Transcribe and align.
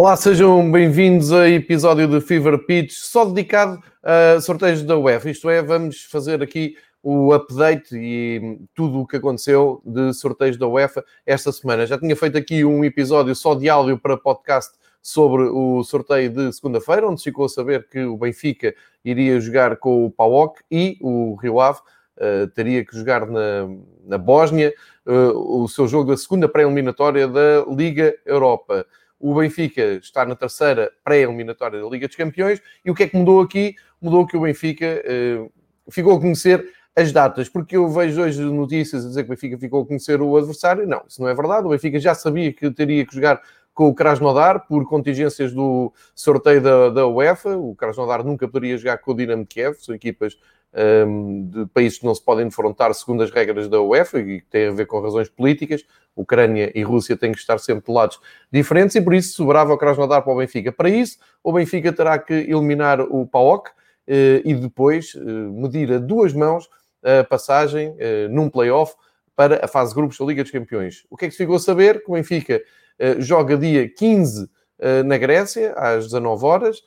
Olá, 0.00 0.14
sejam 0.14 0.70
bem-vindos 0.70 1.32
a 1.32 1.48
episódio 1.48 2.06
de 2.06 2.20
Fever 2.20 2.56
Pitch, 2.64 2.92
só 2.92 3.24
dedicado 3.24 3.82
a 4.00 4.40
sorteios 4.40 4.84
da 4.84 4.96
UEFA. 4.96 5.28
Isto 5.28 5.50
é, 5.50 5.60
vamos 5.60 6.04
fazer 6.04 6.40
aqui 6.40 6.76
o 7.02 7.34
update 7.34 7.96
e 7.96 8.60
tudo 8.76 9.00
o 9.00 9.06
que 9.08 9.16
aconteceu 9.16 9.82
de 9.84 10.14
sorteios 10.14 10.56
da 10.56 10.68
UEFA 10.68 11.04
esta 11.26 11.50
semana. 11.50 11.84
Já 11.84 11.98
tinha 11.98 12.14
feito 12.14 12.38
aqui 12.38 12.64
um 12.64 12.84
episódio 12.84 13.34
só 13.34 13.56
de 13.56 13.68
áudio 13.68 13.98
para 13.98 14.16
podcast 14.16 14.70
sobre 15.02 15.42
o 15.42 15.82
sorteio 15.82 16.30
de 16.30 16.52
segunda-feira, 16.52 17.08
onde 17.08 17.20
ficou 17.20 17.46
a 17.46 17.48
saber 17.48 17.88
que 17.88 18.04
o 18.04 18.16
Benfica 18.16 18.72
iria 19.04 19.40
jogar 19.40 19.78
com 19.78 20.06
o 20.06 20.12
PAOK 20.12 20.60
e 20.70 20.96
o 21.00 21.34
Rio 21.42 21.58
Ave 21.58 21.80
uh, 22.18 22.46
teria 22.54 22.84
que 22.84 22.96
jogar 22.96 23.26
na, 23.26 23.68
na 24.06 24.16
Bósnia 24.16 24.72
uh, 25.04 25.60
o 25.64 25.68
seu 25.68 25.88
jogo 25.88 26.12
da 26.12 26.16
segunda 26.16 26.48
pré-eliminatória 26.48 27.26
da 27.26 27.64
Liga 27.68 28.14
Europa. 28.24 28.86
O 29.18 29.34
Benfica 29.34 29.82
está 29.94 30.24
na 30.24 30.36
terceira 30.36 30.92
pré-eliminatória 31.02 31.80
da 31.80 31.88
Liga 31.88 32.06
dos 32.06 32.16
Campeões. 32.16 32.60
E 32.84 32.90
o 32.90 32.94
que 32.94 33.04
é 33.04 33.08
que 33.08 33.16
mudou 33.16 33.40
aqui? 33.40 33.74
Mudou 34.00 34.26
que 34.26 34.36
o 34.36 34.40
Benfica 34.40 35.02
uh, 35.04 35.52
ficou 35.90 36.16
a 36.16 36.20
conhecer 36.20 36.64
as 36.94 37.12
datas, 37.12 37.48
porque 37.48 37.76
eu 37.76 37.88
vejo 37.88 38.20
hoje 38.20 38.42
notícias 38.42 39.04
a 39.04 39.08
dizer 39.08 39.22
que 39.22 39.30
o 39.30 39.34
Benfica 39.34 39.58
ficou 39.58 39.82
a 39.82 39.86
conhecer 39.86 40.20
o 40.20 40.36
adversário. 40.36 40.86
Não, 40.86 41.02
isso 41.08 41.20
não 41.20 41.28
é 41.28 41.34
verdade. 41.34 41.66
O 41.66 41.70
Benfica 41.70 41.98
já 41.98 42.14
sabia 42.14 42.52
que 42.52 42.70
teria 42.70 43.06
que 43.06 43.14
jogar 43.14 43.40
com 43.72 43.88
o 43.88 43.94
Krasnodar 43.94 44.66
por 44.66 44.84
contingências 44.88 45.52
do 45.52 45.92
sorteio 46.12 46.60
da, 46.60 46.90
da 46.90 47.06
UEFA. 47.06 47.56
O 47.56 47.76
Krasnodar 47.76 48.24
nunca 48.24 48.48
poderia 48.48 48.76
jogar 48.76 48.98
com 48.98 49.12
o 49.12 49.14
Dinamo 49.14 49.46
Kiev, 49.46 49.76
são 49.78 49.94
equipas 49.94 50.36
de 51.48 51.66
países 51.66 51.98
que 51.98 52.06
não 52.06 52.14
se 52.14 52.24
podem 52.24 52.46
defrontar 52.46 52.92
segundo 52.94 53.22
as 53.22 53.30
regras 53.30 53.68
da 53.68 53.80
UEFA 53.80 54.20
e 54.20 54.40
que 54.40 54.46
têm 54.46 54.68
a 54.68 54.72
ver 54.72 54.86
com 54.86 55.00
razões 55.00 55.28
políticas. 55.28 55.84
Ucrânia 56.14 56.70
e 56.74 56.82
Rússia 56.82 57.16
têm 57.16 57.32
que 57.32 57.38
estar 57.38 57.58
sempre 57.58 57.86
de 57.86 57.92
lados 57.92 58.20
diferentes 58.50 58.96
e 58.96 59.00
por 59.00 59.14
isso 59.14 59.34
sobrava 59.34 59.72
o 59.72 59.78
Krasnodar 59.78 60.22
para 60.22 60.32
o 60.32 60.36
Benfica. 60.36 60.72
Para 60.72 60.88
isso, 60.88 61.18
o 61.42 61.52
Benfica 61.52 61.92
terá 61.92 62.18
que 62.18 62.32
eliminar 62.32 63.00
o 63.00 63.26
PAOK 63.26 63.70
eh, 64.06 64.42
e 64.44 64.54
depois 64.54 65.12
eh, 65.14 65.20
medir 65.20 65.92
a 65.92 65.98
duas 65.98 66.32
mãos 66.32 66.68
a 67.02 67.22
passagem 67.22 67.94
eh, 67.98 68.26
num 68.28 68.48
play-off 68.48 68.94
para 69.36 69.64
a 69.64 69.68
fase 69.68 69.90
de 69.90 69.96
grupos 69.96 70.18
da 70.18 70.24
Liga 70.24 70.42
dos 70.42 70.50
Campeões. 70.50 71.06
O 71.08 71.16
que 71.16 71.26
é 71.26 71.28
que 71.28 71.34
se 71.34 71.38
ficou 71.38 71.56
a 71.56 71.60
saber? 71.60 72.02
Que 72.02 72.10
o 72.10 72.14
Benfica 72.14 72.60
joga 73.18 73.56
dia 73.56 73.88
15 73.88 74.50
na 75.06 75.16
Grécia, 75.16 75.72
às 75.74 76.06
19 76.06 76.44
horas, 76.44 76.82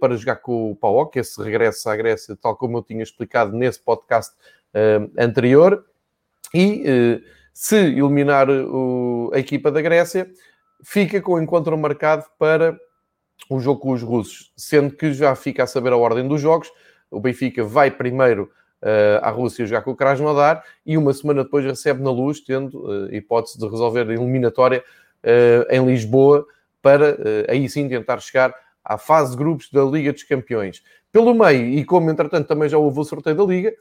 para 0.00 0.16
jogar 0.16 0.36
com 0.36 0.70
o 0.70 0.76
PAOK, 0.76 1.18
esse 1.18 1.42
regresso 1.42 1.88
à 1.88 1.96
Grécia, 1.96 2.36
tal 2.40 2.56
como 2.56 2.78
eu 2.78 2.82
tinha 2.82 3.02
explicado 3.02 3.56
nesse 3.56 3.80
podcast 3.80 4.34
anterior. 5.18 5.84
E 6.54 7.20
se 7.52 7.76
eliminar 7.76 8.48
a 9.32 9.38
equipa 9.38 9.70
da 9.70 9.80
Grécia, 9.80 10.30
fica 10.82 11.20
com 11.20 11.34
o 11.34 11.42
encontro 11.42 11.76
marcado 11.78 12.24
para 12.38 12.78
o 13.48 13.60
jogo 13.60 13.80
com 13.80 13.92
os 13.92 14.02
russos, 14.02 14.52
sendo 14.56 14.94
que 14.94 15.12
já 15.12 15.34
fica 15.34 15.64
a 15.64 15.66
saber 15.66 15.92
a 15.92 15.96
ordem 15.96 16.26
dos 16.26 16.40
jogos. 16.40 16.70
O 17.10 17.20
Benfica 17.20 17.64
vai 17.64 17.90
primeiro 17.90 18.50
uh, 18.82 19.22
à 19.22 19.30
Rússia 19.30 19.66
jogar 19.66 19.82
com 19.82 19.92
o 19.92 19.96
Krasnodar 19.96 20.64
e 20.84 20.96
uma 20.96 21.12
semana 21.12 21.44
depois 21.44 21.64
recebe 21.64 22.02
na 22.02 22.10
luz, 22.10 22.40
tendo 22.40 22.86
uh, 22.86 23.14
hipótese 23.14 23.58
de 23.58 23.66
resolver 23.68 24.08
a 24.08 24.12
eliminatória 24.12 24.82
uh, 25.24 25.72
em 25.72 25.84
Lisboa, 25.84 26.46
para 26.80 27.16
aí 27.48 27.68
sim 27.68 27.88
tentar 27.88 28.18
chegar 28.20 28.52
à 28.84 28.98
fase 28.98 29.32
de 29.32 29.36
grupos 29.36 29.70
da 29.70 29.82
Liga 29.84 30.12
dos 30.12 30.22
Campeões. 30.22 30.82
Pelo 31.10 31.34
meio, 31.34 31.66
e 31.66 31.84
como 31.84 32.10
entretanto 32.10 32.48
também 32.48 32.68
já 32.68 32.78
houve 32.78 33.00
o 33.00 33.04
sorteio 33.04 33.36
da 33.36 33.44
Liga, 33.44 33.72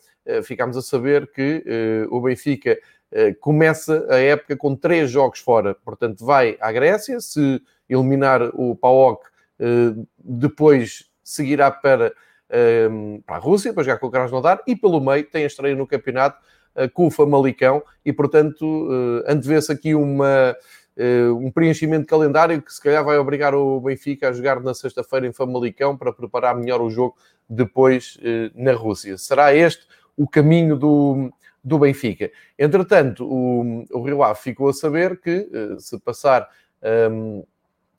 ficámos 0.44 0.76
a 0.76 0.82
saber 0.82 1.32
que 1.32 1.64
o 2.12 2.20
Benfica 2.20 2.78
eh, 3.12 3.34
começa 3.34 4.08
a 4.10 4.18
época 4.18 4.56
com 4.56 4.74
três 4.76 5.12
jogos 5.12 5.40
fora. 5.40 5.76
Portanto, 5.76 6.26
vai 6.26 6.58
à 6.62 6.72
Grécia, 6.72 7.20
se 7.20 7.62
eliminar 7.90 8.42
o 8.54 8.74
PAOK, 8.76 9.26
eh, 9.60 9.94
depois 10.18 11.10
seguirá 11.22 11.70
para, 11.70 12.14
ehm, 12.50 13.20
para 13.26 13.36
a 13.36 13.40
Rússia, 13.40 13.74
para 13.74 13.84
jogar 13.84 14.00
com 14.00 14.08
o 14.08 14.12
Krasnodar, 14.12 14.62
e 14.66 14.76
pelo 14.78 15.02
meio 15.02 15.26
tem 15.26 15.44
a 15.44 15.48
estreia 15.48 15.76
no 15.76 15.86
campeonato 15.86 16.40
eh, 16.76 16.88
com 16.88 17.08
o 17.08 17.12
Famalicão, 17.12 17.84
e 18.06 18.14
portanto 18.14 18.90
antevê-se 19.28 19.72
aqui 19.72 19.94
uma, 19.94 20.56
um 21.40 21.50
preenchimento 21.50 22.02
de 22.02 22.08
calendário 22.08 22.62
que 22.62 22.72
se 22.72 22.82
calhar 22.82 23.04
vai 23.04 23.18
obrigar 23.18 23.56
o 23.56 23.80
Benfica 23.80 24.30
a 24.30 24.34
jogar 24.34 24.60
na 24.60 24.74
sexta-feira 24.74 25.26
em 25.26 25.34
Famalicão 25.34 25.98
para 25.98 26.14
preparar 26.14 26.56
melhor 26.56 26.82
o 26.82 26.90
jogo 26.90 27.16
depois 27.50 28.20
na 28.54 28.74
Rússia. 28.74 29.18
Será 29.18 29.56
este 29.56 29.88
o 30.18 30.28
caminho 30.28 30.78
do, 30.78 31.32
do 31.64 31.80
Benfica. 31.80 32.32
Entretanto, 32.58 33.26
o, 33.26 33.86
o 33.92 34.04
Rio 34.04 34.24
Ave 34.24 34.40
ficou 34.40 34.70
a 34.70 34.74
saber 34.74 35.20
que 35.20 35.50
eh, 35.52 35.76
se 35.80 36.00
passar 36.00 36.50
um, 37.12 37.44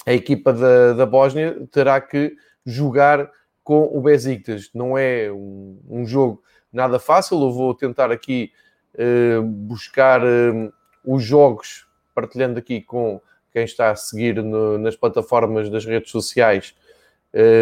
a 0.05 0.13
equipa 0.13 0.53
da, 0.53 0.93
da 0.95 1.07
Bósnia 1.07 1.67
terá 1.71 2.01
que 2.01 2.37
jogar 2.65 3.31
com 3.63 3.85
o 3.97 4.01
Besiktas. 4.01 4.71
Não 4.75 4.99
é 4.99 5.31
um, 5.31 5.79
um 5.89 6.07
jogo 6.07 6.43
nada 6.73 6.99
fácil. 6.99 7.41
Eu 7.41 7.53
vou 7.53 7.75
tentar 7.75 8.11
aqui 8.11 8.53
uh, 8.95 9.43
buscar 9.43 10.23
uh, 10.23 10.73
os 11.05 11.23
jogos, 11.23 11.87
partilhando 12.15 12.59
aqui 12.59 12.81
com 12.81 13.21
quem 13.53 13.65
está 13.65 13.91
a 13.91 13.97
seguir 13.97 14.43
no, 14.43 14.79
nas 14.79 14.97
plataformas 14.97 15.69
das 15.69 15.85
redes 15.85 16.11
sociais 16.11 16.75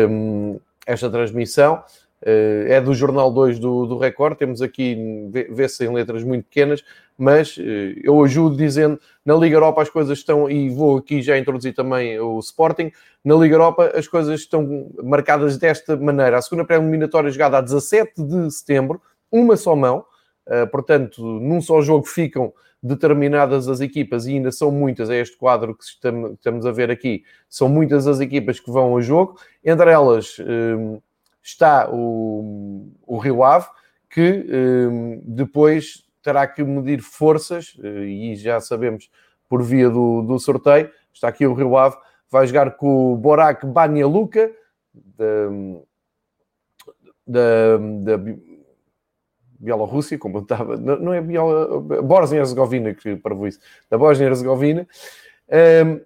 um, 0.08 0.58
esta 0.86 1.10
transmissão. 1.10 1.82
Eh, 2.22 2.66
é 2.68 2.80
do 2.80 2.92
Jornal 2.92 3.32
2 3.32 3.58
do, 3.58 3.86
do 3.86 3.96
Record, 3.96 4.36
temos 4.36 4.60
aqui, 4.60 4.96
vê-se 5.50 5.84
em 5.84 5.92
letras 5.92 6.22
muito 6.22 6.44
pequenas, 6.44 6.84
mas 7.16 7.56
eh, 7.58 7.94
eu 8.02 8.22
ajudo 8.22 8.56
dizendo, 8.56 9.00
na 9.24 9.34
Liga 9.34 9.56
Europa 9.56 9.82
as 9.82 9.88
coisas 9.88 10.18
estão, 10.18 10.48
e 10.48 10.68
vou 10.68 10.98
aqui 10.98 11.22
já 11.22 11.38
introduzir 11.38 11.74
também 11.74 12.18
o 12.20 12.38
Sporting, 12.40 12.92
na 13.24 13.34
Liga 13.36 13.54
Europa 13.54 13.92
as 13.94 14.06
coisas 14.06 14.40
estão 14.40 14.90
marcadas 15.02 15.56
desta 15.56 15.96
maneira. 15.96 16.36
A 16.36 16.42
segunda 16.42 16.64
pré-eliminatória 16.64 17.30
jogada 17.30 17.58
a 17.58 17.60
17 17.62 18.22
de 18.22 18.50
setembro, 18.50 19.00
uma 19.32 19.56
só 19.56 19.74
mão, 19.74 20.04
portanto, 20.70 21.22
num 21.22 21.60
só 21.60 21.80
jogo 21.80 22.06
ficam 22.06 22.52
determinadas 22.82 23.68
as 23.68 23.80
equipas, 23.80 24.26
e 24.26 24.32
ainda 24.32 24.50
são 24.50 24.70
muitas, 24.70 25.10
é 25.10 25.20
este 25.20 25.36
quadro 25.36 25.74
que 25.74 25.84
estamos 25.84 26.64
a 26.64 26.72
ver 26.72 26.90
aqui, 26.90 27.24
são 27.48 27.68
muitas 27.68 28.06
as 28.06 28.20
equipas 28.20 28.58
que 28.58 28.70
vão 28.70 28.92
ao 28.92 29.02
jogo, 29.02 29.38
entre 29.62 29.90
elas 29.90 30.38
está 31.42 31.88
o, 31.90 32.88
o 33.06 33.18
Rio 33.18 33.42
Ave, 33.42 33.66
que 34.08 34.46
um, 34.90 35.22
depois 35.24 36.04
terá 36.22 36.46
que 36.46 36.62
medir 36.62 37.00
forças, 37.00 37.76
eh, 37.82 38.04
e 38.04 38.36
já 38.36 38.60
sabemos 38.60 39.10
por 39.48 39.62
via 39.62 39.88
do, 39.88 40.22
do 40.22 40.38
sorteio, 40.38 40.90
está 41.12 41.28
aqui 41.28 41.46
o 41.46 41.54
Rio 41.54 41.76
Ave, 41.76 41.96
vai 42.30 42.46
jogar 42.46 42.76
com 42.76 43.12
o 43.12 43.16
Borac 43.16 43.64
Banja 43.64 44.06
Luka, 44.06 44.50
da, 44.92 45.48
da, 47.26 47.78
da 48.16 48.18
Bielorrússia, 49.60 50.18
como 50.18 50.38
eu 50.38 50.42
estava, 50.42 50.76
não 50.76 51.12
é 51.12 51.20
Bielorrússia, 51.20 52.02
Bósnia-Herzegovina, 52.02 52.94
que 52.94 53.14
para 53.16 53.34
isso, 53.46 53.60
da 53.90 53.98
Bósnia-Herzegovina. 53.98 54.88
Um, 55.86 56.00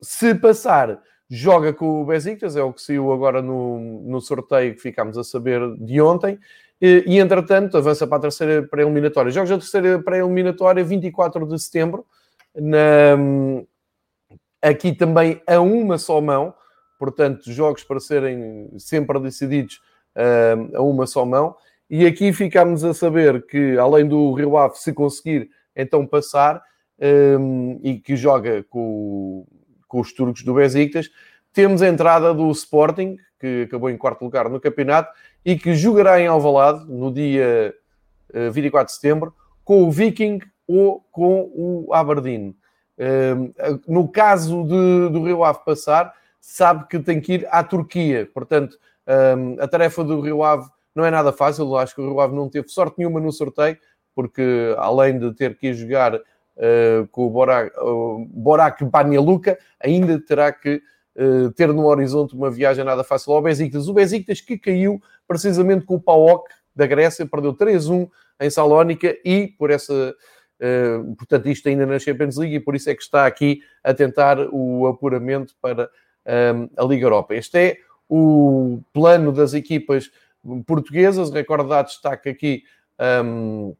se 0.00 0.34
passar 0.34 1.00
joga 1.28 1.72
com 1.72 2.02
o 2.02 2.06
Besiktas, 2.06 2.56
é 2.56 2.62
o 2.62 2.72
que 2.72 2.82
saiu 2.82 3.12
agora 3.12 3.40
no, 3.40 4.02
no 4.02 4.20
sorteio 4.20 4.74
que 4.74 4.80
ficámos 4.80 5.16
a 5.16 5.22
saber 5.22 5.60
de 5.76 6.00
ontem, 6.00 6.38
e, 6.80 7.04
e 7.06 7.18
entretanto 7.18 7.76
avança 7.76 8.06
para 8.06 8.16
a 8.16 8.20
terceira 8.22 8.66
pré-eliminatória. 8.66 9.30
Jogos 9.30 9.50
da 9.50 9.58
terceira 9.58 10.02
pré-eliminatória 10.02 10.82
24 10.82 11.46
de 11.46 11.58
setembro, 11.62 12.06
na, 12.54 13.16
aqui 14.62 14.92
também 14.92 15.40
a 15.46 15.60
uma 15.60 15.98
só 15.98 16.20
mão, 16.20 16.54
portanto, 16.98 17.52
jogos 17.52 17.84
para 17.84 18.00
serem 18.00 18.70
sempre 18.78 19.20
decididos 19.20 19.80
uh, 20.16 20.76
a 20.76 20.82
uma 20.82 21.06
só 21.06 21.24
mão. 21.24 21.54
E 21.90 22.06
aqui 22.06 22.32
ficámos 22.32 22.84
a 22.84 22.94
saber 22.94 23.44
que, 23.46 23.76
além 23.76 24.06
do 24.06 24.32
Rio 24.32 24.56
Ave, 24.56 24.76
se 24.76 24.92
conseguir 24.92 25.50
então 25.74 26.06
passar 26.06 26.62
um, 27.00 27.80
e 27.82 27.98
que 27.98 28.14
joga 28.14 28.64
com, 28.68 29.46
com 29.88 30.00
os 30.00 30.12
turcos 30.12 30.42
do 30.42 30.54
Besiktas. 30.54 31.10
Temos 31.52 31.82
a 31.82 31.88
entrada 31.88 32.32
do 32.32 32.50
Sporting, 32.52 33.16
que 33.38 33.64
acabou 33.66 33.90
em 33.90 33.96
quarto 33.96 34.22
lugar 34.22 34.48
no 34.48 34.60
campeonato 34.60 35.12
e 35.44 35.58
que 35.58 35.74
jogará 35.74 36.20
em 36.20 36.26
Alvalade 36.26 36.84
no 36.88 37.12
dia 37.12 37.74
24 38.52 38.86
de 38.86 38.92
setembro 38.92 39.34
com 39.64 39.82
o 39.82 39.90
Viking 39.90 40.40
ou 40.68 41.04
com 41.10 41.50
o 41.54 41.92
Aberdeen. 41.92 42.54
No 43.88 44.06
caso 44.08 44.62
de, 44.62 45.08
do 45.10 45.24
Rio 45.24 45.42
Ave 45.42 45.60
passar, 45.64 46.14
sabe 46.40 46.86
que 46.86 46.98
tem 46.98 47.20
que 47.20 47.32
ir 47.32 47.48
à 47.50 47.64
Turquia. 47.64 48.28
Portanto, 48.32 48.78
a 49.58 49.66
tarefa 49.66 50.04
do 50.04 50.20
Rio 50.20 50.44
Ave 50.44 50.68
não 50.94 51.04
é 51.04 51.10
nada 51.10 51.32
fácil. 51.32 51.76
Acho 51.76 51.94
que 51.94 52.00
o 52.00 52.08
Rio 52.08 52.20
Ave 52.20 52.34
não 52.34 52.48
teve 52.48 52.68
sorte 52.68 52.98
nenhuma 52.98 53.20
no 53.20 53.32
sorteio, 53.32 53.76
porque 54.14 54.74
além 54.78 55.18
de 55.18 55.32
ter 55.34 55.56
que 55.56 55.68
ir 55.68 55.74
jogar 55.74 56.14
uh, 56.14 57.06
com 57.10 57.26
o 57.26 57.30
Borac, 57.30 57.72
uh, 57.78 58.26
Borac 58.30 58.84
Banja 58.84 59.20
Luka, 59.20 59.58
ainda 59.82 60.20
terá 60.20 60.52
que 60.52 60.82
uh, 61.16 61.50
ter 61.52 61.72
no 61.72 61.86
horizonte 61.86 62.34
uma 62.34 62.50
viagem 62.50 62.84
nada 62.84 63.04
fácil 63.04 63.32
ao 63.32 63.42
Besiktas. 63.42 63.88
O 63.88 63.94
Besiktas 63.94 64.40
que 64.40 64.58
caiu 64.58 65.00
precisamente 65.26 65.84
com 65.84 65.94
o 65.94 66.00
PAOK 66.00 66.48
da 66.74 66.86
Grécia, 66.86 67.26
perdeu 67.26 67.54
3-1 67.54 68.08
em 68.40 68.50
Salónica 68.50 69.16
e 69.24 69.48
por 69.58 69.70
essa 69.70 70.14
Uh, 70.62 71.16
portanto, 71.16 71.48
isto 71.48 71.70
ainda 71.70 71.86
na 71.86 71.98
Champions 71.98 72.36
League 72.36 72.56
e 72.56 72.60
por 72.60 72.76
isso 72.76 72.90
é 72.90 72.94
que 72.94 73.00
está 73.00 73.24
aqui 73.24 73.62
a 73.82 73.94
tentar 73.94 74.36
o 74.52 74.86
apuramento 74.88 75.54
para 75.58 75.88
a 76.76 76.84
Liga 76.84 77.06
Europa. 77.06 77.34
Este 77.34 77.58
é 77.58 77.76
o 78.06 78.82
plano 78.92 79.32
das 79.32 79.54
equipas 79.54 80.10
portuguesas. 80.66 81.30
Recordar 81.30 81.84
destaque 81.84 82.28
aqui 82.28 82.62
um, 83.24 83.74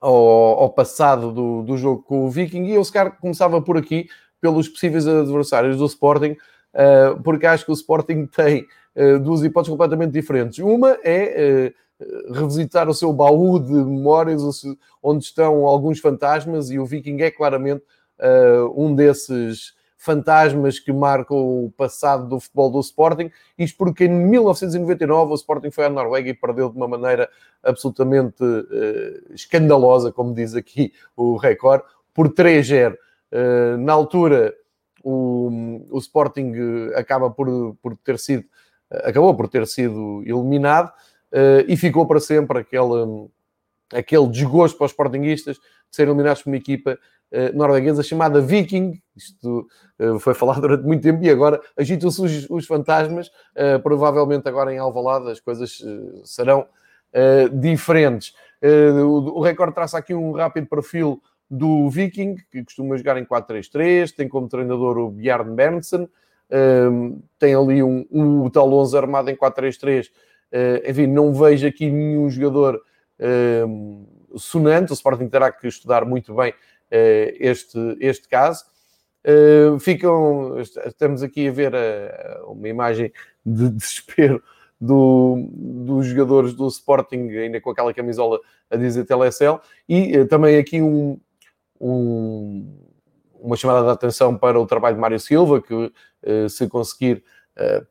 ao, 0.00 0.14
ao, 0.14 0.70
passado 0.70 1.32
do, 1.32 1.62
do 1.62 1.76
jogo 1.76 2.02
com 2.02 2.24
o 2.26 2.30
Viking 2.30 2.64
e 2.64 2.74
eu, 2.74 2.84
se 2.84 2.92
calhar, 2.92 3.18
começava 3.20 3.60
por 3.60 3.76
aqui, 3.76 4.08
pelos 4.40 4.68
possíveis 4.68 5.06
adversários 5.06 5.76
do 5.76 5.84
Sporting, 5.84 6.32
uh, 6.32 7.22
porque 7.22 7.46
acho 7.46 7.64
que 7.64 7.70
o 7.70 7.74
Sporting 7.74 8.26
tem 8.26 8.66
uh, 8.96 9.18
duas 9.20 9.42
hipóteses 9.42 9.70
completamente 9.70 10.12
diferentes. 10.12 10.58
Uma 10.58 10.98
é 11.04 11.72
uh, 12.00 12.34
revisitar 12.34 12.88
o 12.88 12.94
seu 12.94 13.12
baú 13.12 13.58
de 13.58 13.72
memórias, 13.72 14.42
onde 15.02 15.24
estão 15.24 15.66
alguns 15.66 16.00
fantasmas, 16.00 16.70
e 16.70 16.78
o 16.78 16.86
Viking 16.86 17.20
é 17.20 17.30
claramente 17.30 17.84
um 18.76 18.94
desses 18.94 19.72
fantasmas 20.00 20.80
que 20.80 20.92
marcam 20.92 21.36
o 21.36 21.70
passado 21.76 22.26
do 22.26 22.40
futebol 22.40 22.70
do 22.70 22.80
Sporting. 22.80 23.30
Isto 23.58 23.76
porque 23.76 24.06
em 24.06 24.08
1999 24.08 25.32
o 25.32 25.34
Sporting 25.34 25.70
foi 25.70 25.84
à 25.84 25.90
Noruega 25.90 26.30
e 26.30 26.34
perdeu 26.34 26.70
de 26.70 26.76
uma 26.76 26.88
maneira 26.88 27.28
absolutamente 27.62 28.42
uh, 28.42 29.34
escandalosa, 29.34 30.10
como 30.10 30.34
diz 30.34 30.54
aqui 30.54 30.90
o 31.14 31.36
Record, 31.36 31.82
por 32.14 32.30
3-0. 32.32 32.94
Uh, 32.94 32.96
eh, 33.30 33.76
na 33.76 33.92
altura, 33.92 34.54
o, 35.04 35.84
o 35.90 35.98
Sporting 35.98 36.52
eh, 36.54 36.98
acaba 36.98 37.30
por, 37.30 37.76
por 37.82 37.94
ter 37.98 38.18
sido, 38.18 38.44
acabou 38.90 39.34
por 39.36 39.48
ter 39.48 39.66
sido 39.66 40.22
eliminado 40.24 40.88
uh, 41.30 41.62
e 41.68 41.76
ficou 41.76 42.06
para 42.06 42.20
sempre 42.20 42.58
aquele, 42.58 43.28
aquele 43.92 44.26
desgosto 44.28 44.76
para 44.76 44.86
os 44.86 44.92
Sportingistas 44.92 45.56
de 45.56 45.96
serem 45.96 46.12
eliminados 46.12 46.42
por 46.42 46.50
uma 46.50 46.56
equipa 46.56 46.98
uh, 47.32 47.56
norueguesa 47.56 48.02
chamada 48.02 48.40
Viking. 48.40 49.00
Isto 49.16 49.66
uh, 49.98 50.18
foi 50.18 50.34
falado 50.34 50.60
durante 50.60 50.84
muito 50.84 51.02
tempo 51.02 51.22
e 51.22 51.30
agora 51.30 51.60
agitam-se 51.76 52.22
os, 52.22 52.50
os, 52.50 52.66
fantasmas. 52.66 53.28
Uh, 53.56 53.80
provavelmente 53.82 54.48
agora 54.48 54.72
em 54.72 54.78
Alvalade 54.78 55.30
as 55.30 55.40
coisas 55.40 55.82
serão 56.24 56.66
diferentes. 57.52 58.32
o, 58.62 59.38
o 59.38 59.42
Record 59.42 59.74
traça 59.74 59.98
aqui 59.98 60.14
um 60.14 60.30
rápido 60.30 60.68
perfil 60.68 61.20
do 61.50 61.90
Viking, 61.90 62.36
que 62.52 62.62
costuma 62.62 62.96
jogar 62.96 63.16
em 63.16 63.24
4-3-3, 63.24 64.14
tem 64.14 64.28
como 64.28 64.48
treinador 64.48 64.96
o 64.96 65.10
Bjarne 65.10 65.52
Berntsen, 65.52 66.08
tem 67.36 67.52
ali 67.52 67.82
um, 67.82 68.06
um 68.12 68.48
tal 68.48 68.72
11 68.72 68.96
armado 68.96 69.28
em 69.28 69.34
4-3-3. 69.34 70.06
enfim, 70.88 71.08
não 71.08 71.34
vejo 71.34 71.66
aqui 71.66 71.90
nenhum 71.90 72.30
jogador 72.30 72.80
sonante. 74.36 74.92
O 74.92 74.94
Sporting 74.94 75.28
terá 75.28 75.50
que 75.52 75.66
estudar 75.66 76.04
muito 76.04 76.34
bem 76.34 76.50
uh, 76.50 77.36
este, 77.38 77.78
este 78.00 78.28
caso. 78.28 78.64
Uh, 79.22 79.78
ficam, 79.78 80.58
estamos 80.60 81.22
aqui 81.22 81.48
a 81.48 81.52
ver 81.52 81.74
uh, 81.74 82.52
uma 82.52 82.68
imagem 82.68 83.12
de 83.44 83.68
desespero 83.70 84.42
do, 84.80 85.46
dos 85.52 86.06
jogadores 86.06 86.54
do 86.54 86.66
Sporting, 86.68 87.28
ainda 87.28 87.60
com 87.60 87.70
aquela 87.70 87.92
camisola 87.92 88.40
a 88.70 88.76
dizer 88.76 89.04
Telecel, 89.04 89.60
e 89.86 90.24
também 90.24 90.56
aqui 90.56 90.80
um, 90.80 91.20
um, 91.78 92.78
uma 93.38 93.56
chamada 93.56 93.84
de 93.84 93.92
atenção 93.92 94.38
para 94.38 94.58
o 94.58 94.66
trabalho 94.66 94.94
de 94.94 95.00
Mário 95.02 95.20
Silva, 95.20 95.60
que 95.60 95.92
se 96.48 96.66
conseguir 96.66 97.22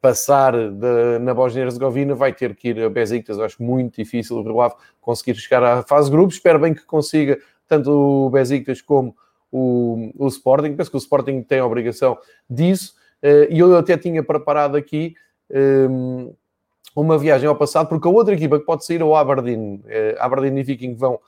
passar 0.01 0.53
de, 0.53 1.19
na 1.19 1.33
Bósnia-Herzegovina 1.33 2.15
vai 2.15 2.33
ter 2.33 2.55
que 2.55 2.69
ir 2.69 2.81
a 2.81 2.89
Besiktas, 2.89 3.39
acho 3.39 3.61
muito 3.61 3.97
difícil 3.97 4.37
o 4.37 4.41
Rio 4.41 4.61
Ave 4.61 4.75
conseguir 4.99 5.35
chegar 5.35 5.63
à 5.63 5.83
fase 5.83 6.09
de 6.09 6.15
grupos, 6.15 6.35
espero 6.35 6.57
bem 6.57 6.73
que 6.73 6.85
consiga 6.85 7.37
tanto 7.67 7.91
o 7.91 8.29
Besiktas 8.29 8.81
como 8.81 9.15
o, 9.51 10.11
o 10.17 10.27
Sporting. 10.27 10.75
Penso 10.75 10.89
que 10.89 10.97
o 10.97 10.99
Sporting 10.99 11.41
tem 11.43 11.59
a 11.59 11.65
obrigação 11.65 12.17
disso. 12.49 12.95
Uh, 13.23 13.51
e 13.51 13.59
eu 13.59 13.77
até 13.77 13.97
tinha 13.97 14.23
preparado 14.23 14.77
aqui 14.77 15.13
ehm, 15.49 16.31
uma 16.95 17.17
viagem 17.17 17.47
ao 17.47 17.55
passado, 17.55 17.87
porque 17.87 18.07
a 18.07 18.11
outra 18.11 18.33
equipa 18.33 18.59
que 18.59 18.65
pode 18.65 18.85
sair 18.85 19.01
é 19.01 19.03
o 19.03 19.15
Aberdeen. 19.15 19.83
Uh, 19.85 20.15
Aberdeen 20.19 20.57
e 20.57 20.63
Viking 20.63 20.95
vão 20.95 21.19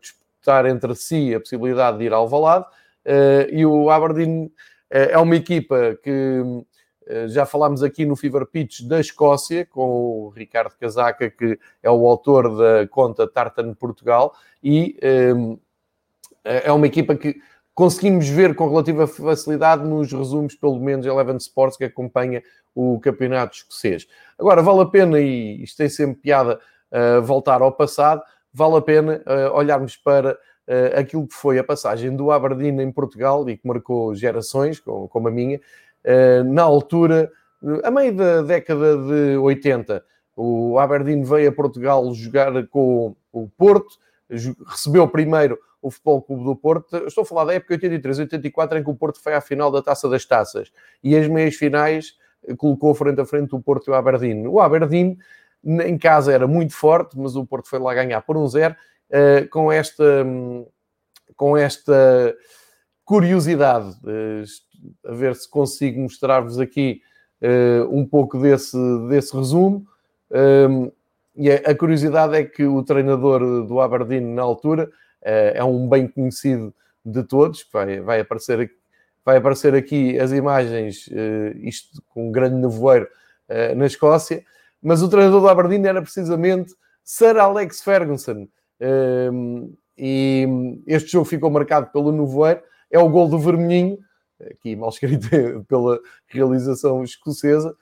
disputar 0.00 0.64
entre 0.66 0.94
si 0.94 1.34
a 1.34 1.40
possibilidade 1.40 1.98
de 1.98 2.04
ir 2.04 2.12
ao 2.12 2.28
Valade. 2.28 2.66
Uh, 3.04 3.50
e 3.50 3.66
o 3.66 3.90
Aberdeen 3.90 4.50
é 4.88 5.18
uma 5.18 5.34
equipa 5.34 5.98
que 6.02 6.40
já 7.28 7.46
falámos 7.46 7.82
aqui 7.82 8.04
no 8.04 8.16
Fever 8.16 8.46
Pitch 8.46 8.82
da 8.82 9.00
Escócia, 9.00 9.64
com 9.64 10.26
o 10.26 10.28
Ricardo 10.30 10.74
Casaca, 10.78 11.30
que 11.30 11.58
é 11.82 11.90
o 11.90 12.06
autor 12.06 12.56
da 12.56 12.88
conta 12.88 13.28
Tartan 13.28 13.74
Portugal, 13.74 14.34
e 14.62 14.98
um, 15.34 15.52
ehm, 15.52 15.58
é 16.44 16.72
uma 16.72 16.86
equipa 16.86 17.14
que 17.14 17.36
conseguimos 17.76 18.26
ver 18.26 18.54
com 18.54 18.68
relativa 18.70 19.06
facilidade 19.06 19.86
nos 19.86 20.10
resumos, 20.10 20.54
pelo 20.54 20.80
menos 20.80 21.04
Eleven 21.04 21.36
Sports, 21.36 21.76
que 21.76 21.84
acompanha 21.84 22.42
o 22.74 22.98
campeonato 23.00 23.56
escocês. 23.56 24.06
Agora, 24.38 24.62
vale 24.62 24.80
a 24.80 24.86
pena, 24.86 25.20
e 25.20 25.62
isto 25.62 25.76
tem 25.76 25.88
sempre 25.88 26.20
piada, 26.22 26.58
uh, 26.90 27.20
voltar 27.22 27.60
ao 27.60 27.70
passado, 27.70 28.22
vale 28.52 28.76
a 28.76 28.80
pena 28.80 29.22
uh, 29.26 29.54
olharmos 29.54 29.94
para 29.94 30.32
uh, 30.32 30.98
aquilo 30.98 31.26
que 31.26 31.34
foi 31.34 31.58
a 31.58 31.64
passagem 31.64 32.16
do 32.16 32.30
Aberdeen 32.30 32.80
em 32.80 32.90
Portugal 32.90 33.46
e 33.48 33.58
que 33.58 33.68
marcou 33.68 34.14
gerações, 34.14 34.80
como, 34.80 35.06
como 35.06 35.28
a 35.28 35.30
minha, 35.30 35.60
na 36.44 36.62
altura, 36.62 37.30
a 37.82 37.90
meio 37.90 38.14
da 38.14 38.42
década 38.42 38.96
de 38.96 39.36
80. 39.36 40.04
O 40.36 40.78
Aberdeen 40.78 41.22
veio 41.22 41.48
a 41.48 41.52
Portugal 41.52 42.12
jogar 42.14 42.66
com 42.68 43.16
o 43.32 43.48
Porto, 43.48 43.96
recebeu 44.68 45.08
primeiro 45.08 45.58
o 45.86 45.90
Futebol 45.90 46.22
Clube 46.22 46.44
do 46.44 46.56
Porto. 46.56 46.96
Estou 47.06 47.22
a 47.22 47.24
falar 47.24 47.44
da 47.44 47.54
época 47.54 47.74
83, 47.74 48.18
84, 48.20 48.78
em 48.78 48.84
que 48.84 48.90
o 48.90 48.94
Porto 48.94 49.22
foi 49.22 49.34
à 49.34 49.40
final 49.40 49.70
da 49.70 49.80
Taça 49.80 50.08
das 50.08 50.24
Taças. 50.24 50.72
E 51.02 51.16
as 51.16 51.28
meias 51.28 51.54
finais 51.54 52.14
eh, 52.46 52.54
colocou 52.56 52.94
frente 52.94 53.20
a 53.20 53.24
frente 53.24 53.54
o 53.54 53.60
Porto 53.60 53.88
e 53.88 53.90
o 53.90 53.94
Aberdeen. 53.94 54.46
O 54.48 54.60
Aberdeen, 54.60 55.16
em 55.64 55.96
casa, 55.96 56.32
era 56.32 56.46
muito 56.46 56.74
forte, 56.74 57.16
mas 57.16 57.36
o 57.36 57.46
Porto 57.46 57.68
foi 57.68 57.78
lá 57.78 57.94
ganhar 57.94 58.20
por 58.22 58.36
um 58.36 58.46
zero. 58.48 58.74
Uh, 59.10 59.48
com 59.48 59.70
esta... 59.70 60.26
Com 61.36 61.56
esta 61.56 62.34
curiosidade, 63.06 63.88
uh, 64.04 65.08
a 65.08 65.14
ver 65.14 65.34
se 65.34 65.48
consigo 65.48 66.00
mostrar-vos 66.00 66.60
aqui 66.60 67.00
uh, 67.40 67.88
um 67.90 68.06
pouco 68.06 68.38
desse, 68.38 68.76
desse 69.08 69.34
resumo. 69.34 69.86
e 71.34 71.50
a, 71.50 71.74
curiosidade 71.74 72.36
é 72.36 72.44
que 72.44 72.64
o 72.66 72.82
treinador 72.82 73.64
do 73.66 73.80
Aberdeen, 73.80 74.34
na 74.34 74.42
altura, 74.42 74.90
eh, 75.26 75.54
é 75.56 75.64
um 75.64 75.88
bem 75.88 76.06
conhecido 76.06 76.72
de 77.04 77.24
todos, 77.24 77.66
vai, 77.72 78.00
vai, 78.00 78.20
aparecer, 78.20 78.70
vai 79.24 79.38
aparecer 79.38 79.74
aqui 79.74 80.16
as 80.20 80.30
imagens, 80.30 81.10
eh, 81.12 81.52
isto 81.62 82.00
com 82.10 82.28
um 82.28 82.32
grande 82.32 82.54
nevoeiro 82.54 83.08
eh, 83.48 83.74
na 83.74 83.86
Escócia, 83.86 84.44
mas 84.80 85.02
o 85.02 85.08
treinador 85.08 85.40
do 85.40 85.48
Aberdeen 85.48 85.84
era 85.84 86.00
precisamente 86.00 86.74
Sir 87.02 87.36
Alex 87.38 87.82
Ferguson. 87.82 88.46
E 89.98 90.46
este 90.86 91.12
jogo 91.12 91.24
ficou 91.24 91.50
marcado 91.50 91.90
pelo 91.90 92.12
nevoeiro, 92.12 92.60
é 92.96 92.98
o 92.98 93.08
gol 93.08 93.28
do 93.28 93.38
Vermelhinho, 93.38 93.98
aqui 94.50 94.74
mal 94.74 94.88
escrito 94.88 95.28
pela 95.68 96.00
realização 96.26 97.02
escocesa, 97.02 97.74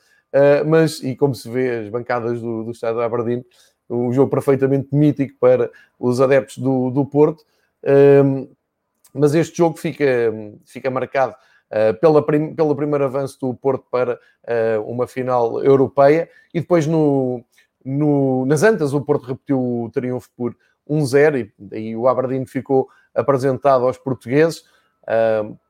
mas, 0.66 1.00
e 1.02 1.14
como 1.14 1.35
se 1.35 1.49
vê, 1.49 1.78
as 1.78 1.88
bancadas 1.88 2.40
do, 2.40 2.64
do 2.64 2.73
Estado 2.73 2.99
de 2.99 3.04
Aberdeen 3.04 3.44
um 3.88 4.12
jogo 4.12 4.30
perfeitamente 4.30 4.94
mítico 4.94 5.35
para 5.38 5.71
os 5.99 6.21
adeptos 6.21 6.59
do, 6.59 6.90
do 6.90 7.04
Porto. 7.04 7.44
Um, 8.25 8.49
mas 9.12 9.35
este 9.35 9.59
jogo 9.59 9.76
fica, 9.76 10.04
fica 10.64 10.90
marcado 10.90 11.35
uh, 11.71 11.99
pela 12.00 12.25
prim, 12.25 12.54
pelo 12.54 12.75
primeiro 12.75 13.04
avanço 13.04 13.38
do 13.40 13.54
Porto 13.54 13.87
para 13.90 14.14
uh, 14.14 14.83
uma 14.90 15.06
final 15.06 15.62
europeia 15.62 16.28
e 16.52 16.61
depois 16.61 16.87
no, 16.87 17.44
no, 17.85 18.44
nas 18.47 18.62
Antas 18.62 18.92
o 18.92 19.00
Porto 19.00 19.26
repetiu 19.26 19.61
o 19.61 19.90
triunfo 19.92 20.30
por 20.37 20.56
1-0 20.88 21.52
e, 21.73 21.78
e 21.78 21.97
o 21.97 22.09
Aberdeen 22.09 22.47
ficou 22.47 22.88
apresentado 23.14 23.85
aos 23.85 23.99
portugueses. 23.99 24.64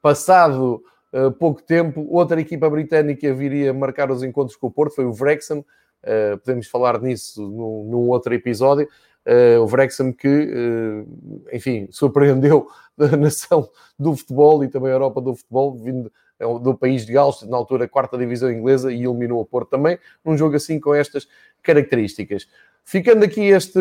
Passado 0.00 0.82
uh, 1.12 1.30
pouco 1.32 1.62
tempo, 1.62 2.06
outra 2.10 2.40
equipa 2.40 2.68
britânica 2.68 3.32
viria 3.34 3.72
marcar 3.72 4.10
os 4.10 4.22
encontros 4.22 4.56
com 4.56 4.68
o 4.68 4.70
Porto, 4.70 4.94
foi 4.94 5.04
o 5.04 5.12
Wrexham. 5.12 5.64
Uh, 6.02 6.38
podemos 6.38 6.66
falar 6.68 7.00
nisso 7.00 7.42
num, 7.42 7.84
num 7.84 8.08
outro 8.08 8.34
episódio. 8.34 8.88
o 9.60 9.64
Wrexham 9.64 10.12
que, 10.12 11.04
enfim, 11.52 11.88
surpreendeu 11.90 12.68
a 12.98 13.16
nação 13.16 13.68
do 13.98 14.14
futebol 14.14 14.62
e 14.62 14.68
também 14.68 14.90
a 14.90 14.94
Europa 14.94 15.20
do 15.20 15.34
futebol, 15.34 15.74
vindo 15.74 16.12
do 16.62 16.74
país 16.74 17.06
de 17.06 17.12
Gales, 17.12 17.42
na 17.42 17.56
altura 17.56 17.88
quarta 17.88 18.18
divisão 18.18 18.50
inglesa, 18.50 18.92
e 18.92 19.04
eliminou 19.04 19.40
o 19.40 19.46
Porto 19.46 19.70
também, 19.70 19.98
num 20.24 20.36
jogo 20.36 20.56
assim 20.56 20.78
com 20.78 20.94
estas 20.94 21.26
características. 21.62 22.46
Ficando 22.84 23.24
aqui 23.24 23.44
este, 23.44 23.80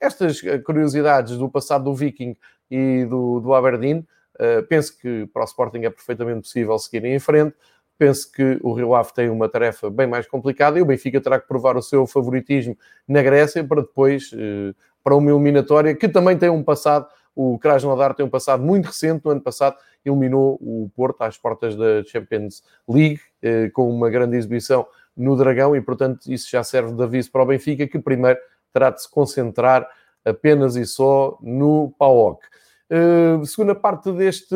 estas 0.00 0.40
curiosidades 0.64 1.38
do 1.38 1.48
passado 1.48 1.84
do 1.84 1.94
Viking 1.94 2.36
e 2.68 3.04
do, 3.04 3.38
do 3.40 3.54
Aberdeen, 3.54 4.04
uh, 4.40 4.66
penso 4.68 4.96
que 4.98 5.26
para 5.32 5.42
o 5.42 5.44
Sporting 5.44 5.80
é 5.84 5.90
perfeitamente 5.90 6.42
possível 6.42 6.78
seguirem 6.78 7.14
em 7.14 7.18
frente. 7.18 7.54
Penso 7.98 8.30
que 8.30 8.58
o 8.62 8.72
Rio 8.72 8.94
Ave 8.94 9.12
tem 9.14 9.30
uma 9.30 9.48
tarefa 9.48 9.88
bem 9.88 10.06
mais 10.06 10.26
complicada 10.26 10.78
e 10.78 10.82
o 10.82 10.86
Benfica 10.86 11.20
terá 11.20 11.40
que 11.40 11.48
provar 11.48 11.76
o 11.76 11.82
seu 11.82 12.06
favoritismo 12.06 12.76
na 13.08 13.22
Grécia 13.22 13.64
para 13.64 13.80
depois, 13.80 14.30
uh, 14.32 14.74
para 15.02 15.16
uma 15.16 15.30
eliminatória 15.30 15.94
que 15.94 16.08
também 16.08 16.36
tem 16.36 16.50
um 16.50 16.62
passado. 16.62 17.06
O 17.34 17.58
Krasnodar 17.58 18.14
tem 18.14 18.24
um 18.24 18.30
passado 18.30 18.62
muito 18.62 18.86
recente. 18.86 19.24
No 19.24 19.30
ano 19.30 19.40
passado 19.40 19.76
eliminou 20.04 20.58
o 20.60 20.90
Porto 20.94 21.22
às 21.22 21.36
portas 21.36 21.74
da 21.74 22.04
Champions 22.04 22.62
League 22.88 23.20
uh, 23.42 23.70
com 23.72 23.88
uma 23.88 24.10
grande 24.10 24.36
exibição 24.36 24.86
no 25.16 25.34
Dragão 25.36 25.74
e, 25.74 25.80
portanto, 25.80 26.30
isso 26.30 26.50
já 26.50 26.62
serve 26.62 26.92
de 26.92 27.02
aviso 27.02 27.32
para 27.32 27.42
o 27.42 27.46
Benfica, 27.46 27.86
que 27.86 27.98
primeiro 27.98 28.38
terá 28.72 28.90
de 28.90 29.02
se 29.02 29.10
concentrar 29.10 29.88
apenas 30.22 30.76
e 30.76 30.84
só 30.84 31.38
no 31.40 31.94
PAOK. 31.98 32.44
Uh, 32.90 33.44
segunda 33.44 33.74
parte 33.74 34.12
deste, 34.12 34.54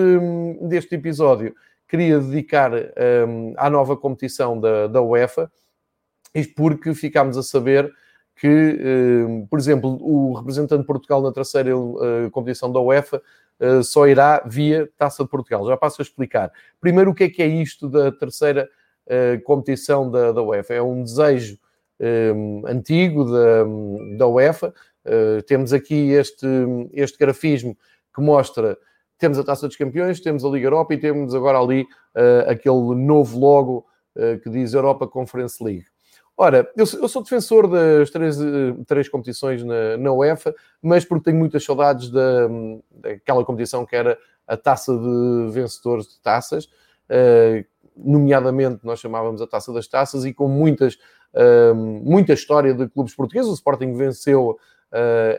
deste 0.63 0.95
episódio, 0.95 1.55
queria 1.89 2.21
dedicar 2.21 2.73
um, 2.73 3.55
à 3.57 3.69
nova 3.69 3.97
competição 3.97 4.59
da, 4.59 4.87
da 4.87 5.03
UEFA, 5.03 5.51
isto 6.35 6.55
porque 6.55 6.95
ficámos 6.95 7.37
a 7.37 7.43
saber 7.43 7.93
que, 8.41 8.47
uh, 8.49 9.47
por 9.49 9.59
exemplo, 9.59 9.99
o 10.01 10.33
representante 10.33 10.81
de 10.81 10.87
Portugal 10.87 11.21
na 11.21 11.31
terceira 11.31 11.77
uh, 11.77 12.31
competição 12.31 12.73
da 12.73 12.81
UEFA 12.81 13.21
uh, 13.61 13.85
só 13.85 14.07
irá 14.07 14.43
via 14.47 14.89
Taça 14.97 15.23
de 15.23 15.29
Portugal. 15.29 15.67
Já 15.67 15.77
passo 15.77 16.01
a 16.01 16.05
explicar. 16.05 16.51
Primeiro, 16.81 17.11
o 17.11 17.15
que 17.15 17.25
é 17.25 17.29
que 17.29 17.43
é 17.43 17.47
isto 17.47 17.89
da 17.89 18.11
terceira 18.11 18.69
competição 19.45 20.09
da, 20.09 20.31
da 20.31 20.41
UEFA. 20.41 20.75
É 20.75 20.83
um 20.83 21.03
desejo 21.03 21.59
um, 21.99 22.63
antigo 22.65 23.25
da, 23.25 23.65
da 24.19 24.29
UEFA. 24.29 24.73
Temos 25.49 25.73
aqui 25.73 26.13
este, 26.13 26.47
este 26.93 27.19
grafismo 27.19 27.77
que 28.15 28.21
mostra 28.21 28.77
temos 29.21 29.39
a 29.39 29.45
Taça 29.45 29.69
dos 29.69 29.77
Campeões, 29.77 30.19
temos 30.19 30.45
a 30.45 30.49
Liga 30.49 30.67
Europa 30.67 30.95
e 30.95 30.99
temos 30.99 31.35
agora 31.35 31.59
ali 31.59 31.83
uh, 31.83 32.51
aquele 32.51 32.95
novo 32.95 33.39
logo 33.39 33.87
uh, 34.17 34.41
que 34.41 34.49
diz 34.49 34.73
Europa 34.73 35.07
Conference 35.07 35.63
League. 35.63 35.85
Ora, 36.37 36.67
eu, 36.75 36.87
eu 37.01 37.07
sou 37.07 37.23
defensor 37.23 37.69
das 37.69 38.09
três, 38.09 38.39
três 38.87 39.11
competições 39.11 39.63
na, 39.63 39.99
na, 39.99 40.11
UEFA, 40.11 40.55
mas 40.81 41.05
porque 41.05 41.25
tenho 41.25 41.37
muitas 41.37 41.63
saudades 41.63 42.09
da, 42.09 42.49
daquela 42.91 43.45
competição 43.45 43.85
que 43.85 43.95
era 43.95 44.19
a 44.49 44.57
Taça 44.57 44.97
de 44.97 45.51
Vencedores 45.53 46.09
de 46.09 46.19
Taças, 46.19 46.65
uh, 46.65 47.63
nomeadamente 47.95 48.81
nós 48.87 49.01
chamávamos 49.01 49.43
a 49.43 49.47
Taça 49.47 49.71
das 49.71 49.87
Taças, 49.87 50.25
e 50.25 50.33
com 50.33 50.49
muitas, 50.49 50.97
muita 52.03 52.33
história 52.33 52.73
de 52.73 52.89
clubes 52.89 53.15
portugueses. 53.15 53.51
O 53.51 53.55
Sporting 53.55 53.93
venceu 53.93 54.59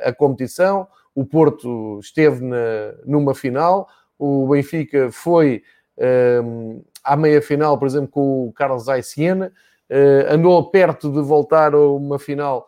a 0.06 0.14
competição, 0.14 0.88
o 1.16 1.26
Porto 1.26 2.00
esteve 2.00 2.44
na, 2.44 2.94
numa 3.06 3.34
final, 3.36 3.88
o 4.18 4.48
Benfica 4.48 5.12
foi 5.12 5.64
uh, 5.98 6.86
à 7.04 7.18
meia-final, 7.18 7.78
por 7.78 7.88
exemplo, 7.88 8.08
com 8.08 8.48
o 8.48 8.54
Carlos 8.54 8.88
Aiciena, 8.88 9.52
uh, 9.90 10.34
andou 10.34 10.70
perto 10.70 11.12
de 11.12 11.22
voltar 11.22 11.74
a 11.74 11.80
uma 11.80 12.20
final 12.20 12.68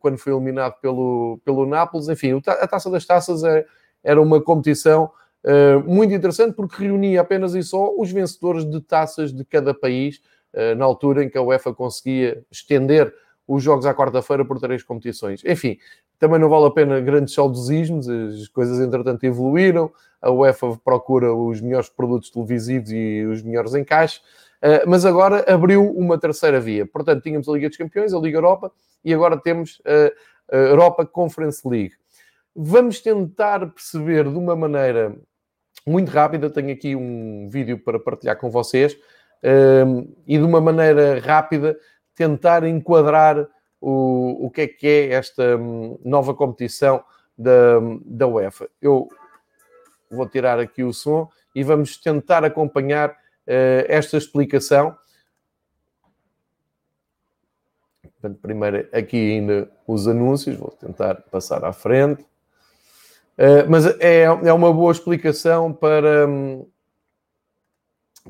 quando 0.00 0.18
foi 0.18 0.34
eliminado 0.34 0.74
pelo, 0.82 1.40
pelo 1.42 1.64
Nápoles. 1.64 2.10
Enfim, 2.10 2.38
a 2.46 2.68
Taça 2.68 2.90
das 2.90 3.06
Taças 3.06 3.42
é, 3.42 3.64
era 4.04 4.20
uma 4.20 4.38
competição 4.38 5.10
Uh, 5.46 5.78
muito 5.88 6.12
interessante 6.12 6.56
porque 6.56 6.82
reunia 6.82 7.20
apenas 7.20 7.54
e 7.54 7.62
só 7.62 7.94
os 7.96 8.10
vencedores 8.10 8.68
de 8.68 8.80
taças 8.80 9.32
de 9.32 9.44
cada 9.44 9.72
país, 9.72 10.20
uh, 10.52 10.74
na 10.74 10.84
altura 10.84 11.22
em 11.22 11.30
que 11.30 11.38
a 11.38 11.42
UEFA 11.42 11.72
conseguia 11.72 12.44
estender 12.50 13.14
os 13.46 13.62
jogos 13.62 13.86
à 13.86 13.94
quarta-feira 13.94 14.44
por 14.44 14.58
três 14.58 14.82
competições. 14.82 15.44
Enfim, 15.44 15.78
também 16.18 16.38
não 16.38 16.48
vale 16.48 16.66
a 16.66 16.70
pena 16.70 17.00
grandes 17.00 17.34
saudosismos, 17.34 18.08
as 18.08 18.48
coisas 18.48 18.80
entretanto 18.80 19.24
evoluíram, 19.24 19.90
a 20.20 20.30
UEFA 20.30 20.78
procura 20.84 21.34
os 21.34 21.60
melhores 21.60 21.88
produtos 21.88 22.30
televisivos 22.30 22.90
e 22.90 23.24
os 23.24 23.42
melhores 23.42 23.74
encaixes, 23.74 24.18
uh, 24.62 24.88
mas 24.88 25.04
agora 25.04 25.44
abriu 25.52 25.90
uma 25.90 26.18
terceira 26.18 26.60
via. 26.60 26.86
Portanto, 26.86 27.22
tínhamos 27.22 27.48
a 27.48 27.52
Liga 27.52 27.68
dos 27.68 27.76
Campeões, 27.78 28.14
a 28.14 28.18
Liga 28.18 28.38
Europa 28.38 28.72
e 29.04 29.12
agora 29.12 29.36
temos 29.36 29.80
a 29.84 30.56
Europa 30.56 31.04
Conference 31.04 31.66
League. 31.68 31.92
Vamos 32.54 33.00
tentar 33.00 33.66
perceber 33.66 34.24
de 34.24 34.36
uma 34.36 34.56
maneira 34.56 35.14
muito 35.86 36.10
rápida. 36.10 36.50
Tenho 36.50 36.72
aqui 36.72 36.96
um 36.96 37.48
vídeo 37.48 37.78
para 37.78 38.00
partilhar 38.00 38.36
com 38.38 38.50
vocês 38.50 38.96
um, 39.86 40.12
e 40.26 40.36
de 40.38 40.44
uma 40.44 40.60
maneira 40.60 41.20
rápida 41.20 41.78
tentar 42.14 42.64
enquadrar 42.64 43.46
o, 43.88 44.46
o 44.46 44.50
que 44.50 44.62
é 44.62 44.66
que 44.66 44.86
é 44.88 45.12
esta 45.12 45.56
um, 45.56 45.96
nova 46.04 46.34
competição 46.34 47.04
da, 47.38 47.78
da 48.04 48.26
UEFA. 48.26 48.68
Eu 48.82 49.08
vou 50.10 50.28
tirar 50.28 50.58
aqui 50.58 50.82
o 50.82 50.92
som 50.92 51.30
e 51.54 51.62
vamos 51.62 51.96
tentar 51.96 52.44
acompanhar 52.44 53.10
uh, 53.10 53.86
esta 53.86 54.16
explicação. 54.16 54.98
primeiro 58.42 58.88
aqui 58.92 59.34
ainda 59.34 59.70
os 59.86 60.08
anúncios, 60.08 60.56
vou 60.56 60.72
tentar 60.72 61.22
passar 61.30 61.64
à 61.64 61.72
frente. 61.72 62.22
Uh, 63.38 63.70
mas 63.70 63.86
é, 64.00 64.22
é 64.22 64.52
uma 64.52 64.72
boa 64.72 64.90
explicação 64.90 65.72
para, 65.72 66.26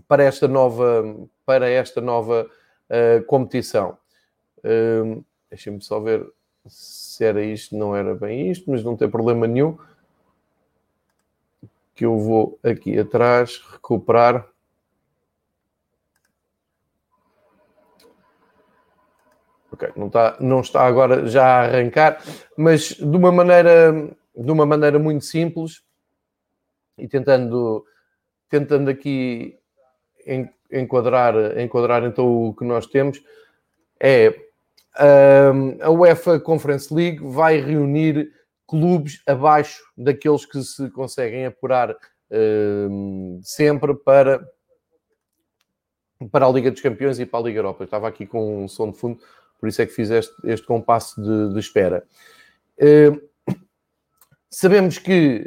para 0.07 0.23
esta 0.23 0.47
nova, 0.47 1.03
para 1.47 1.67
esta 1.71 2.03
nova 2.03 2.47
uh, 2.91 3.25
competição. 3.25 3.97
Deixem-me 5.51 5.83
só 5.83 6.01
ver 6.01 6.27
se 6.67 7.25
era 7.25 7.43
isto, 7.43 7.77
não 7.77 7.95
era 7.95 8.15
bem 8.15 8.51
isto, 8.51 8.71
mas 8.71 8.83
não 8.83 8.97
tem 8.97 9.09
problema 9.09 9.47
nenhum. 9.47 9.79
Que 11.95 12.05
eu 12.05 12.19
vou 12.19 12.59
aqui 12.63 12.99
atrás 12.99 13.59
recuperar. 13.73 14.47
Ok, 19.73 19.93
não 19.97 20.07
está, 20.07 20.37
não 20.41 20.61
está 20.61 20.87
agora 20.87 21.27
já 21.27 21.45
a 21.45 21.65
arrancar, 21.65 22.23
mas 22.57 22.89
de 22.95 23.17
uma 23.17 23.31
maneira 23.31 23.93
de 24.37 24.51
uma 24.51 24.67
maneira 24.67 24.99
muito 24.99 25.25
simples 25.25 25.83
e 26.99 27.09
tentando, 27.09 27.85
tentando 28.51 28.91
aqui 28.91 29.59
enquadrar, 30.71 31.59
enquadrar 31.59 32.05
então 32.05 32.49
o 32.49 32.55
que 32.55 32.65
nós 32.65 32.87
temos, 32.87 33.23
é 33.99 34.46
a 34.97 35.91
UEFA 35.91 36.41
Conference 36.41 36.93
League 36.93 37.21
vai 37.23 37.61
reunir 37.61 38.31
clubes 38.67 39.23
abaixo 39.27 39.83
daqueles 39.97 40.45
que 40.45 40.63
se 40.63 40.91
conseguem 40.91 41.47
apurar 41.47 41.97
sempre 43.43 43.95
para, 43.95 44.47
para 46.31 46.47
a 46.47 46.51
Liga 46.51 46.71
dos 46.71 46.81
Campeões 46.81 47.19
e 47.19 47.27
para 47.27 47.41
a 47.41 47.43
Liga 47.43 47.59
Europa. 47.59 47.83
Eu 47.83 47.87
estava 47.87 48.09
aqui 48.09 48.27
com 48.27 48.65
um 48.65 48.69
som 48.69 48.91
de 48.91 48.99
fundo, 48.99 49.21
por 49.61 49.69
isso 49.69 49.81
é 49.83 49.87
que 49.87 49.93
fiz 49.93 50.11
este, 50.11 50.35
este 50.45 50.67
compasso 50.67 51.21
de, 51.23 51.53
de 51.53 51.61
espera. 51.61 52.05
Sabemos 54.51 54.99
que 54.99 55.45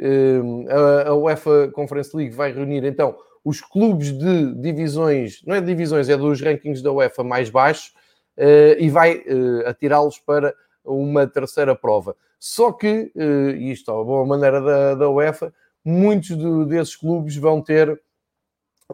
a 1.06 1.14
UEFA 1.14 1.68
Conference 1.72 2.16
League 2.16 2.34
vai 2.34 2.52
reunir 2.52 2.84
então 2.84 3.16
os 3.44 3.60
clubes 3.60 4.12
de 4.12 4.54
divisões, 4.54 5.42
não 5.46 5.54
é 5.54 5.60
de 5.60 5.66
divisões, 5.66 6.08
é 6.08 6.16
dos 6.16 6.40
rankings 6.40 6.82
da 6.82 6.92
UEFA 6.92 7.24
mais 7.24 7.48
baixos 7.50 7.92
e 8.36 8.88
vai 8.88 9.18
uh, 9.18 9.66
atirá-los 9.66 10.18
para 10.18 10.54
uma 10.84 11.26
terceira 11.26 11.74
prova. 11.74 12.16
Só 12.38 12.72
que, 12.72 13.12
uh, 13.14 13.50
isto 13.56 13.90
a 13.90 14.02
boa 14.02 14.24
maneira 14.24 14.60
da, 14.60 14.94
da 14.94 15.10
UEFA, 15.10 15.52
muitos 15.84 16.36
de, 16.36 16.64
desses 16.66 16.96
clubes 16.96 17.36
vão 17.36 17.60
ter, 17.60 18.00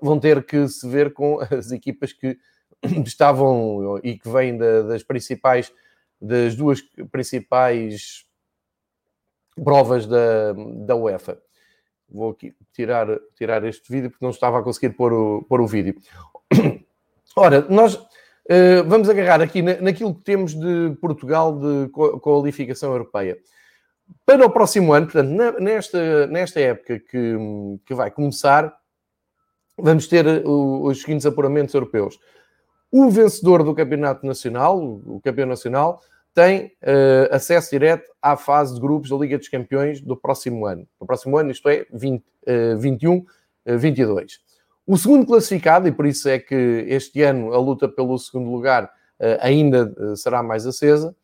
vão 0.01 0.19
ter 0.19 0.45
que 0.45 0.67
se 0.69 0.89
ver 0.89 1.13
com 1.13 1.39
as 1.51 1.71
equipas 1.71 2.13
que 2.13 2.39
estavam 3.05 4.01
e 4.03 4.19
que 4.19 4.29
vêm 4.29 4.57
da, 4.57 4.83
das 4.83 5.03
principais, 5.03 5.73
das 6.21 6.55
duas 6.57 6.81
principais 7.11 8.27
provas 9.63 10.07
da, 10.07 10.53
da 10.85 10.97
UEFA. 10.97 11.41
Vou 12.09 12.31
aqui 12.31 12.55
tirar, 12.73 13.07
tirar 13.35 13.65
este 13.65 13.91
vídeo 13.91 14.11
porque 14.11 14.25
não 14.25 14.31
estava 14.31 14.59
a 14.59 14.63
conseguir 14.63 14.91
pôr 14.91 15.13
o, 15.13 15.43
pôr 15.45 15.61
o 15.61 15.67
vídeo. 15.67 15.95
Ora, 17.37 17.63
nós 17.69 17.99
uh, 18.51 18.89
vamos 18.89 19.09
agarrar 19.09 19.41
aqui 19.41 19.63
na, 19.63 19.81
naquilo 19.81 20.15
que 20.15 20.23
temos 20.23 20.55
de 20.55 20.97
Portugal 21.01 21.59
de 21.59 21.89
qualificação 22.21 22.93
europeia. 22.93 23.39
Para 24.25 24.47
o 24.47 24.51
próximo 24.51 24.93
ano, 24.93 25.07
portanto, 25.07 25.61
nesta, 25.61 26.27
nesta 26.29 26.61
época 26.61 27.01
que, 27.01 27.37
que 27.85 27.95
vai 27.95 28.11
começar, 28.11 28.73
vamos 29.77 30.07
ter 30.07 30.25
os 30.47 31.03
seguintes 31.03 31.27
apuramentos 31.27 31.75
europeus. 31.75 32.19
O 32.91 33.11
vencedor 33.11 33.63
do 33.63 33.75
Campeonato 33.75 34.25
Nacional, 34.25 34.81
o 34.81 35.21
campeão 35.21 35.47
nacional, 35.47 36.01
tem 36.33 36.67
uh, 36.83 37.35
acesso 37.35 37.71
direto 37.71 38.11
à 38.21 38.37
fase 38.37 38.75
de 38.75 38.81
grupos 38.81 39.09
da 39.09 39.17
Liga 39.17 39.39
dos 39.39 39.49
Campeões 39.49 40.01
do 40.01 40.17
próximo 40.17 40.67
ano. 40.67 40.87
Do 41.01 41.07
próximo 41.07 41.37
ano, 41.39 41.51
isto 41.51 41.69
é, 41.69 41.87
20, 41.93 42.23
uh, 42.23 42.79
21, 42.79 43.17
uh, 43.17 43.27
22. 43.79 44.39
O 44.87 44.97
segundo 44.97 45.27
classificado, 45.27 45.89
e 45.89 45.93
por 45.93 46.07
isso 46.07 46.29
é 46.29 46.39
que 46.39 46.55
este 46.89 47.21
ano 47.23 47.53
a 47.53 47.59
luta 47.59 47.89
pelo 47.89 48.17
segundo 48.19 48.49
lugar 48.51 48.85
uh, 48.85 49.39
ainda 49.41 49.93
uh, 49.99 50.17
será 50.17 50.45
mais 50.45 50.65
acesa, 50.65 51.15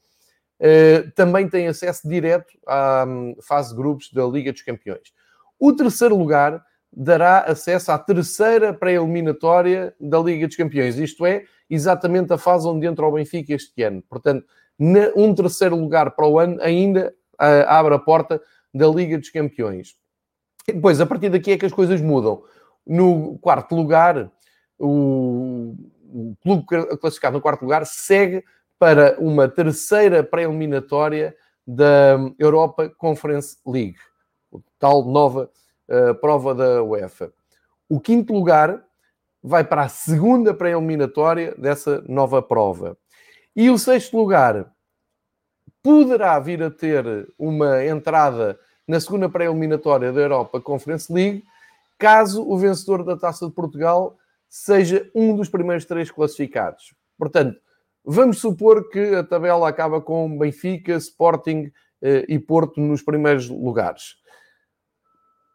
uh, 0.58 1.10
também 1.12 1.48
tem 1.48 1.68
acesso 1.68 2.08
direto 2.08 2.52
à 2.66 3.04
um, 3.06 3.36
fase 3.40 3.70
de 3.70 3.76
grupos 3.76 4.10
da 4.12 4.24
Liga 4.26 4.52
dos 4.52 4.62
Campeões. 4.62 5.12
O 5.60 5.72
terceiro 5.72 6.16
lugar 6.16 6.60
dará 6.92 7.38
acesso 7.42 7.92
à 7.92 7.98
terceira 7.98 8.74
pré-eliminatória 8.74 9.94
da 10.00 10.18
Liga 10.18 10.48
dos 10.48 10.56
Campeões, 10.56 10.98
isto 10.98 11.24
é, 11.24 11.44
exatamente 11.70 12.32
a 12.32 12.38
fase 12.38 12.66
onde 12.66 12.84
entra 12.84 13.06
o 13.06 13.12
Benfica 13.12 13.54
este 13.54 13.80
ano. 13.84 14.02
Portanto, 14.10 14.44
um 15.14 15.32
terceiro 15.34 15.76
lugar 15.76 16.10
para 16.10 16.26
o 16.26 16.38
ano 16.38 16.60
ainda 16.60 17.14
abre 17.38 17.94
a 17.94 17.98
porta 17.98 18.42
da 18.74 18.88
Liga 18.88 19.16
dos 19.16 19.30
Campeões. 19.30 19.94
E 20.66 20.72
depois, 20.72 21.00
a 21.00 21.06
partir 21.06 21.28
daqui 21.28 21.52
é 21.52 21.58
que 21.58 21.66
as 21.66 21.72
coisas 21.72 22.00
mudam. 22.00 22.42
No 22.86 23.38
quarto 23.38 23.74
lugar, 23.74 24.30
o, 24.78 25.74
o 26.12 26.36
clube 26.42 26.66
classificado 27.00 27.36
no 27.36 27.42
quarto 27.42 27.62
lugar 27.62 27.86
segue 27.86 28.44
para 28.78 29.16
uma 29.20 29.48
terceira 29.48 30.24
pré-eliminatória 30.24 31.36
da 31.66 32.18
Europa 32.38 32.88
Conference 32.88 33.56
League, 33.64 33.98
tal 34.78 35.04
nova 35.04 35.48
uh, 35.88 36.14
prova 36.16 36.54
da 36.54 36.82
UEFA. 36.82 37.32
O 37.88 38.00
quinto 38.00 38.32
lugar 38.32 38.84
vai 39.42 39.62
para 39.64 39.82
a 39.82 39.88
segunda 39.88 40.52
pré-eliminatória 40.52 41.54
dessa 41.56 42.02
nova 42.08 42.42
prova. 42.42 42.96
E 43.54 43.70
o 43.70 43.78
sexto 43.78 44.16
lugar 44.16 44.72
poderá 45.82 46.38
vir 46.38 46.62
a 46.62 46.70
ter 46.70 47.04
uma 47.38 47.84
entrada 47.84 48.58
na 48.86 49.00
segunda 49.00 49.28
pré-eliminatória 49.28 50.12
da 50.12 50.20
Europa 50.20 50.60
Conference 50.60 51.12
League, 51.12 51.44
caso 52.02 52.42
o 52.44 52.58
vencedor 52.58 53.04
da 53.04 53.16
Taça 53.16 53.46
de 53.46 53.52
Portugal 53.52 54.18
seja 54.48 55.08
um 55.14 55.36
dos 55.36 55.48
primeiros 55.48 55.84
três 55.84 56.10
classificados. 56.10 56.92
Portanto, 57.16 57.56
vamos 58.04 58.40
supor 58.40 58.88
que 58.88 59.14
a 59.14 59.22
tabela 59.22 59.68
acaba 59.68 60.00
com 60.00 60.36
Benfica, 60.36 60.94
Sporting 60.96 61.70
eh, 62.02 62.26
e 62.28 62.40
Porto 62.40 62.80
nos 62.80 63.02
primeiros 63.02 63.48
lugares. 63.48 64.16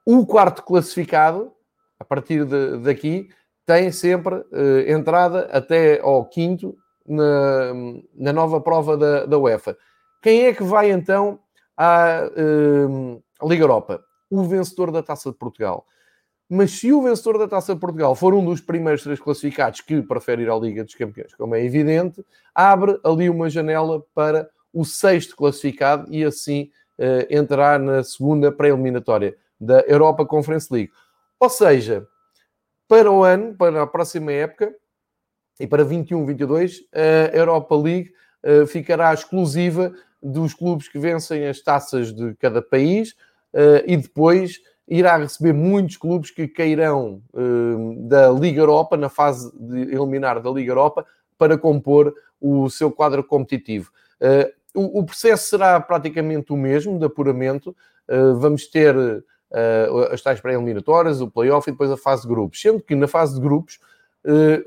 O 0.06 0.26
quarto 0.26 0.64
classificado, 0.64 1.52
a 2.00 2.06
partir 2.06 2.46
de, 2.46 2.78
daqui, 2.78 3.28
tem 3.66 3.92
sempre 3.92 4.42
eh, 4.54 4.94
entrada 4.94 5.50
até 5.52 6.00
ao 6.00 6.24
quinto 6.30 6.78
na, 7.06 7.74
na 8.16 8.32
nova 8.32 8.62
prova 8.62 8.96
da, 8.96 9.26
da 9.26 9.38
UEFA. 9.38 9.78
Quem 10.22 10.46
é 10.46 10.54
que 10.54 10.64
vai 10.64 10.92
então 10.92 11.42
à 11.76 12.22
uh, 12.26 13.48
Liga 13.48 13.64
Europa? 13.64 14.02
O 14.30 14.44
vencedor 14.44 14.92
da 14.92 15.04
Taça 15.04 15.30
de 15.30 15.38
Portugal. 15.38 15.86
Mas 16.50 16.72
se 16.72 16.94
o 16.94 17.02
vencedor 17.02 17.38
da 17.38 17.48
Taça 17.48 17.76
Portugal 17.76 18.16
for 18.16 18.34
um 18.34 18.44
dos 18.44 18.62
primeiros 18.62 19.04
três 19.04 19.20
classificados 19.20 19.82
que 19.82 20.02
prefere 20.02 20.44
ir 20.44 20.50
à 20.50 20.56
Liga 20.56 20.84
dos 20.84 20.96
Campeões, 20.96 21.36
como 21.36 21.56
é 21.56 21.64
evidente, 21.64 22.26
abre 22.56 22.98
ali 23.04 23.30
uma 23.30 23.50
janela 23.50 24.02
para 24.16 24.50
o 24.72 24.86
sexto 24.86 25.36
classificado 25.36 26.08
e 26.10 26.24
assim 26.24 26.72
uh, 26.98 27.28
entrar 27.30 27.80
na 27.80 28.02
segunda 28.04 28.52
pré-eliminatória 28.52 29.36
da 29.60 29.82
Europa 29.82 30.26
Conference 30.26 30.72
League. 30.72 30.92
Ou 31.40 31.50
seja, 31.50 32.08
para 32.88 33.12
o 33.12 33.24
ano, 33.24 33.54
para 33.54 33.84
a 33.84 33.88
próxima 33.88 34.32
época, 34.32 34.74
e 35.60 35.68
para 35.68 35.84
21-22, 35.84 36.82
a 36.94 37.36
Europa 37.36 37.76
League 37.76 38.14
uh, 38.44 38.66
ficará 38.68 39.14
exclusiva 39.14 39.94
dos 40.22 40.54
clubes 40.54 40.88
que 40.88 41.00
vencem 41.00 41.46
as 41.46 41.62
taças 41.62 42.14
de 42.14 42.36
cada 42.36 42.62
país 42.62 43.12
uh, 43.54 43.84
e 43.86 43.98
depois 43.98 44.62
irá 44.88 45.18
receber 45.18 45.54
muitos 45.54 45.98
clubes 45.98 46.32
que 46.32 46.48
cairão 46.48 47.22
uh, 47.34 48.08
da 48.08 48.30
Liga 48.32 48.62
Europa, 48.62 48.96
na 48.96 49.10
fase 49.10 49.52
de 49.58 49.94
eliminar 49.94 50.42
da 50.42 50.50
Liga 50.50 50.72
Europa, 50.72 51.06
para 51.38 51.58
compor 51.58 52.14
o 52.40 52.70
seu 52.70 52.92
quadro 52.92 53.24
competitivo. 53.24 53.92
Uh, 54.22 54.80
o, 54.80 55.00
o, 55.00 55.06
processo 55.06 55.50
será 55.50 55.80
praticamente 55.80 56.54
o 56.54 56.58
mesmo 56.58 57.00
de 57.00 57.06
apuramento. 57.06 57.76
vamos 58.40 58.68
ter 58.68 58.96
as 60.12 60.22
tais 60.22 60.40
pré-eliminatórias, 60.40 61.20
o 61.20 61.32
play-off 61.32 61.68
e 61.68 61.72
depois 61.72 61.90
a 61.90 61.98
fase 61.98 62.24
de 62.24 62.28
grupos. 62.28 62.62
Sendo 62.62 62.84
que 62.84 62.94
na 62.94 63.08
fase 63.08 63.34
de 63.34 63.42
grupos, 63.42 63.80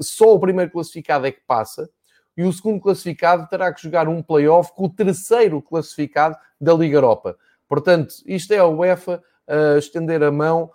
só 0.01 0.35
o 0.35 0.41
primeiro 0.41 0.73
classificado 0.73 1.29
é 1.29 1.31
que 1.31 1.41
passa 1.47 1.89
e 2.37 2.43
o 2.43 2.53
segundo 2.53 2.81
classificado 2.81 3.47
terá 3.49 3.73
que 3.73 3.83
jogar 3.83 4.09
um 4.09 4.23
play-off 4.23 4.73
com 4.75 4.87
o 4.87 4.89
terceiro 4.89 5.61
classificado 5.61 6.37
da 6.61 6.73
Liga 6.73 6.97
Europa. 6.97 7.37
Portanto, 7.69 8.15
isto 8.27 8.53
é 8.53 8.59
a 8.59 8.67
UEFA 8.67 9.23
a 9.51 9.79
estender 9.79 10.23
a 10.23 10.31
mão 10.31 10.71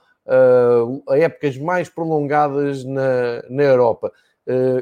a 1.08 1.18
épocas 1.18 1.58
mais 1.58 1.88
prolongadas 1.88 2.84
na, 2.84 3.44
na 3.50 3.64
Europa. 3.64 4.12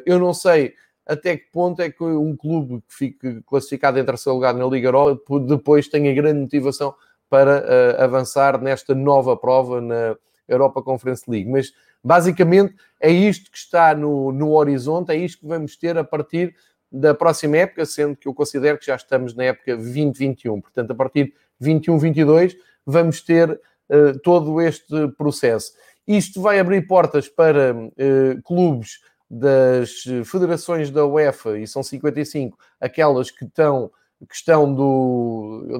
Eu 0.06 0.18
não 0.18 0.34
sei 0.34 0.74
até 1.06 1.36
que 1.36 1.52
ponto 1.52 1.82
é 1.82 1.90
que 1.90 2.04
um 2.04 2.36
clube 2.36 2.82
que 2.88 2.96
fique 2.96 3.42
classificado 3.42 4.00
em 4.00 4.06
terceiro 4.06 4.36
lugar 4.36 4.54
na 4.54 4.66
Liga 4.66 4.88
Europa 4.88 5.40
depois 5.42 5.88
tenha 5.88 6.14
grande 6.14 6.40
motivação 6.40 6.96
para 7.30 8.04
avançar 8.04 8.62
nesta 8.62 8.96
nova 8.96 9.36
prova 9.36 9.82
na 9.82 10.16
Europa 10.48 10.82
Conference 10.82 11.30
League. 11.30 11.50
Mas 11.50 11.74
basicamente 12.04 12.76
é 13.02 13.12
isto 13.12 13.52
que 13.52 13.58
está 13.58 13.96
no, 13.96 14.32
no 14.32 14.52
horizonte, 14.52 15.12
é 15.12 15.16
isto 15.16 15.40
que 15.40 15.48
vamos 15.48 15.76
ter 15.76 15.98
a 15.98 16.04
partir 16.04 16.56
da 16.92 17.14
próxima 17.14 17.58
época, 17.58 17.86
sendo 17.86 18.16
que 18.16 18.28
eu 18.28 18.34
considero 18.34 18.78
que 18.78 18.86
já 18.86 18.96
estamos 18.96 19.34
na 19.36 19.46
época 19.46 19.76
2021. 19.76 20.62
Portanto, 20.62 20.92
a 20.92 20.96
partir 20.96 21.26
de 21.26 21.34
21, 21.60 21.98
22, 21.98 22.56
vamos 22.86 23.22
ter 23.22 23.60
uh, 23.94 24.20
todo 24.20 24.60
este 24.60 25.08
processo. 25.18 25.74
Isto 26.08 26.42
vai 26.42 26.60
abrir 26.60 26.88
portas 26.88 27.30
para 27.30 27.74
uh, 27.74 28.42
clubes 28.44 29.00
das 29.30 30.04
federações 30.26 30.92
da 30.92 31.06
UEFA, 31.06 31.58
e 31.58 31.66
são 31.66 31.82
55, 31.82 32.58
aquelas 32.80 33.32
que 33.32 33.46
estão, 33.46 33.90
que 34.30 34.36
estão 34.36 34.72
do, 34.74 35.66
eu 35.70 35.80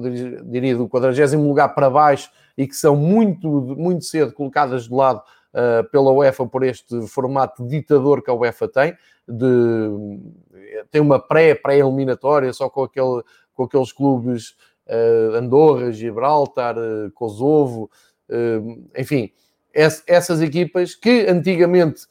diria, 0.50 0.76
do 0.76 0.88
40 0.88 1.36
lugar 1.36 1.68
para 1.68 1.88
baixo 1.88 2.30
e 2.58 2.66
que 2.66 2.74
são 2.74 2.96
muito, 2.96 3.48
muito 3.48 4.04
cedo 4.04 4.32
colocadas 4.32 4.84
de 4.84 4.94
lado 4.94 5.22
uh, 5.52 5.88
pela 5.90 6.10
UEFA 6.10 6.46
por 6.46 6.64
este 6.64 7.06
formato 7.06 7.64
ditador 7.66 8.22
que 8.22 8.30
a 8.30 8.34
UEFA 8.34 8.68
tem, 8.68 8.96
de, 9.28 10.18
tem 10.90 11.00
uma 11.00 11.18
pré-pré-eliminatória 11.18 12.52
só 12.52 12.68
com, 12.68 12.82
aquele, 12.82 13.22
com 13.54 13.64
aqueles 13.64 13.92
clubes 13.92 14.56
Andorra, 15.36 15.90
Gibraltar, 15.90 16.76
uh, 16.76 17.10
Kosovo, 17.12 17.90
enfim, 18.96 19.30
essas 19.72 20.40
equipas 20.40 20.94
que 20.94 21.26
antigamente 21.28 22.06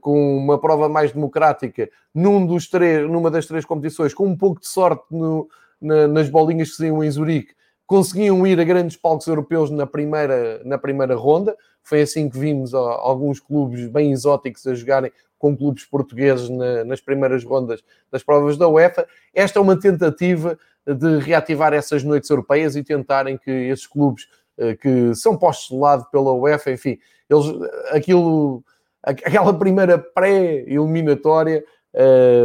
com 0.00 0.36
uma 0.36 0.60
prova 0.60 0.88
mais 0.88 1.12
democrática, 1.12 1.88
num 2.14 2.46
dos 2.46 2.68
três, 2.68 3.08
numa 3.08 3.30
das 3.30 3.46
três 3.46 3.64
competições, 3.64 4.14
com 4.14 4.26
um 4.26 4.36
pouco 4.36 4.60
de 4.60 4.68
sorte 4.68 5.04
no, 5.10 5.48
na, 5.80 6.06
nas 6.06 6.28
bolinhas 6.28 6.70
que 6.70 6.76
saíam 6.76 7.02
em 7.02 7.10
Zurique, 7.10 7.54
conseguiam 7.86 8.46
ir 8.46 8.58
a 8.60 8.64
grandes 8.64 8.96
palcos 8.96 9.26
europeus 9.26 9.70
na 9.70 9.86
primeira, 9.86 10.60
na 10.64 10.76
primeira 10.76 11.14
ronda. 11.14 11.56
Foi 11.82 12.02
assim 12.02 12.28
que 12.28 12.38
vimos 12.38 12.74
alguns 12.74 13.38
clubes 13.38 13.86
bem 13.88 14.10
exóticos 14.10 14.66
a 14.66 14.74
jogarem 14.74 15.12
com 15.38 15.56
clubes 15.56 15.84
portugueses 15.84 16.48
na, 16.48 16.84
nas 16.84 17.00
primeiras 17.00 17.44
rondas 17.44 17.82
das 18.10 18.22
provas 18.22 18.56
da 18.56 18.68
UEFA. 18.68 19.06
Esta 19.32 19.58
é 19.58 19.62
uma 19.62 19.78
tentativa 19.78 20.58
de 20.86 21.18
reativar 21.18 21.72
essas 21.72 22.02
noites 22.04 22.30
europeias 22.30 22.76
e 22.76 22.82
tentarem 22.82 23.36
que 23.36 23.50
esses 23.50 23.86
clubes 23.86 24.28
eh, 24.58 24.74
que 24.74 25.14
são 25.14 25.36
postos 25.36 25.68
de 25.68 25.76
lado 25.76 26.06
pela 26.10 26.32
UEFA, 26.32 26.72
enfim, 26.72 26.98
eles, 27.28 27.46
aquilo, 27.90 28.64
aquela 29.02 29.52
primeira 29.58 29.98
pré-eliminatória 29.98 31.64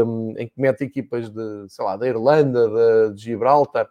um, 0.06 0.34
eh, 0.38 0.44
em 0.44 0.48
que 0.48 0.54
mete 0.58 0.84
equipas 0.84 1.30
de, 1.30 1.66
sei 1.70 1.86
lá, 1.86 1.96
da 1.98 2.08
Irlanda, 2.08 3.12
de 3.14 3.22
Gibraltar, 3.22 3.88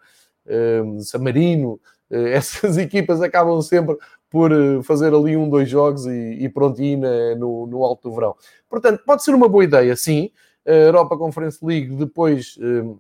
um, 0.47 0.99
eh, 0.99 1.01
San 1.01 1.19
Marino, 1.21 1.81
essas 2.11 2.77
equipas 2.77 3.23
acabam 3.23 3.63
sempre 3.63 3.97
por 4.31 4.53
eh, 4.53 4.83
fazer 4.83 5.13
ali 5.13 5.37
um, 5.37 5.51
dois 5.51 5.69
jogos 5.69 6.07
e, 6.07 6.39
e 6.41 6.49
pronto, 6.49 6.81
na, 6.81 7.35
no, 7.35 7.67
no 7.67 7.85
alto 7.85 8.09
do 8.09 8.15
verão. 8.15 8.37
Portanto, 8.69 9.03
pode 9.05 9.25
ser 9.25 9.35
uma 9.35 9.49
boa 9.49 9.65
ideia, 9.65 9.95
sim. 9.97 10.31
A 10.67 10.71
Europa 10.71 11.17
Conference 11.17 11.59
League, 11.65 11.95
depois 11.97 12.57
um, 12.61 12.93
eh, 12.93 12.97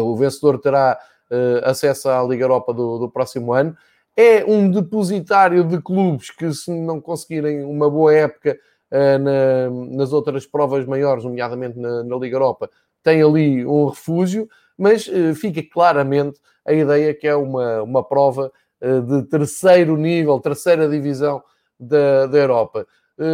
o 0.00 0.16
vencedor 0.16 0.58
terá 0.58 0.98
uh, 1.30 1.68
acesso 1.68 2.08
à 2.08 2.22
Liga 2.22 2.44
Europa 2.44 2.72
do, 2.72 2.98
do, 2.98 3.10
próximo 3.10 3.52
ano. 3.52 3.76
É 4.16 4.44
um 4.44 4.70
depositário 4.70 5.64
de 5.64 5.80
clubes 5.80 6.30
que, 6.30 6.52
se 6.52 6.70
não 6.70 7.00
conseguirem 7.00 7.64
uma 7.64 7.90
boa 7.90 8.14
época 8.14 8.58
uh, 8.90 9.18
na, 9.18 9.96
nas 9.96 10.12
outras 10.12 10.46
provas 10.46 10.86
maiores, 10.86 11.24
nomeadamente 11.24 11.78
na, 11.78 12.02
na 12.02 12.16
Liga 12.16 12.36
Europa, 12.36 12.70
tem 13.02 13.22
ali 13.22 13.64
um 13.64 13.86
refúgio. 13.86 14.48
mas 14.76 15.08
fica 15.36 15.62
claramente 15.72 16.40
a 16.66 16.72
ideia 16.72 17.14
que 17.14 17.26
é 17.26 17.36
uma, 17.36 17.82
uma 17.82 18.02
prova 18.02 18.50
de 18.80 19.22
terceiro 19.28 19.96
nível, 19.96 20.40
terceira 20.40 20.88
divisão 20.88 21.42
da, 21.78 22.26
da 22.26 22.36
Europa. 22.36 22.86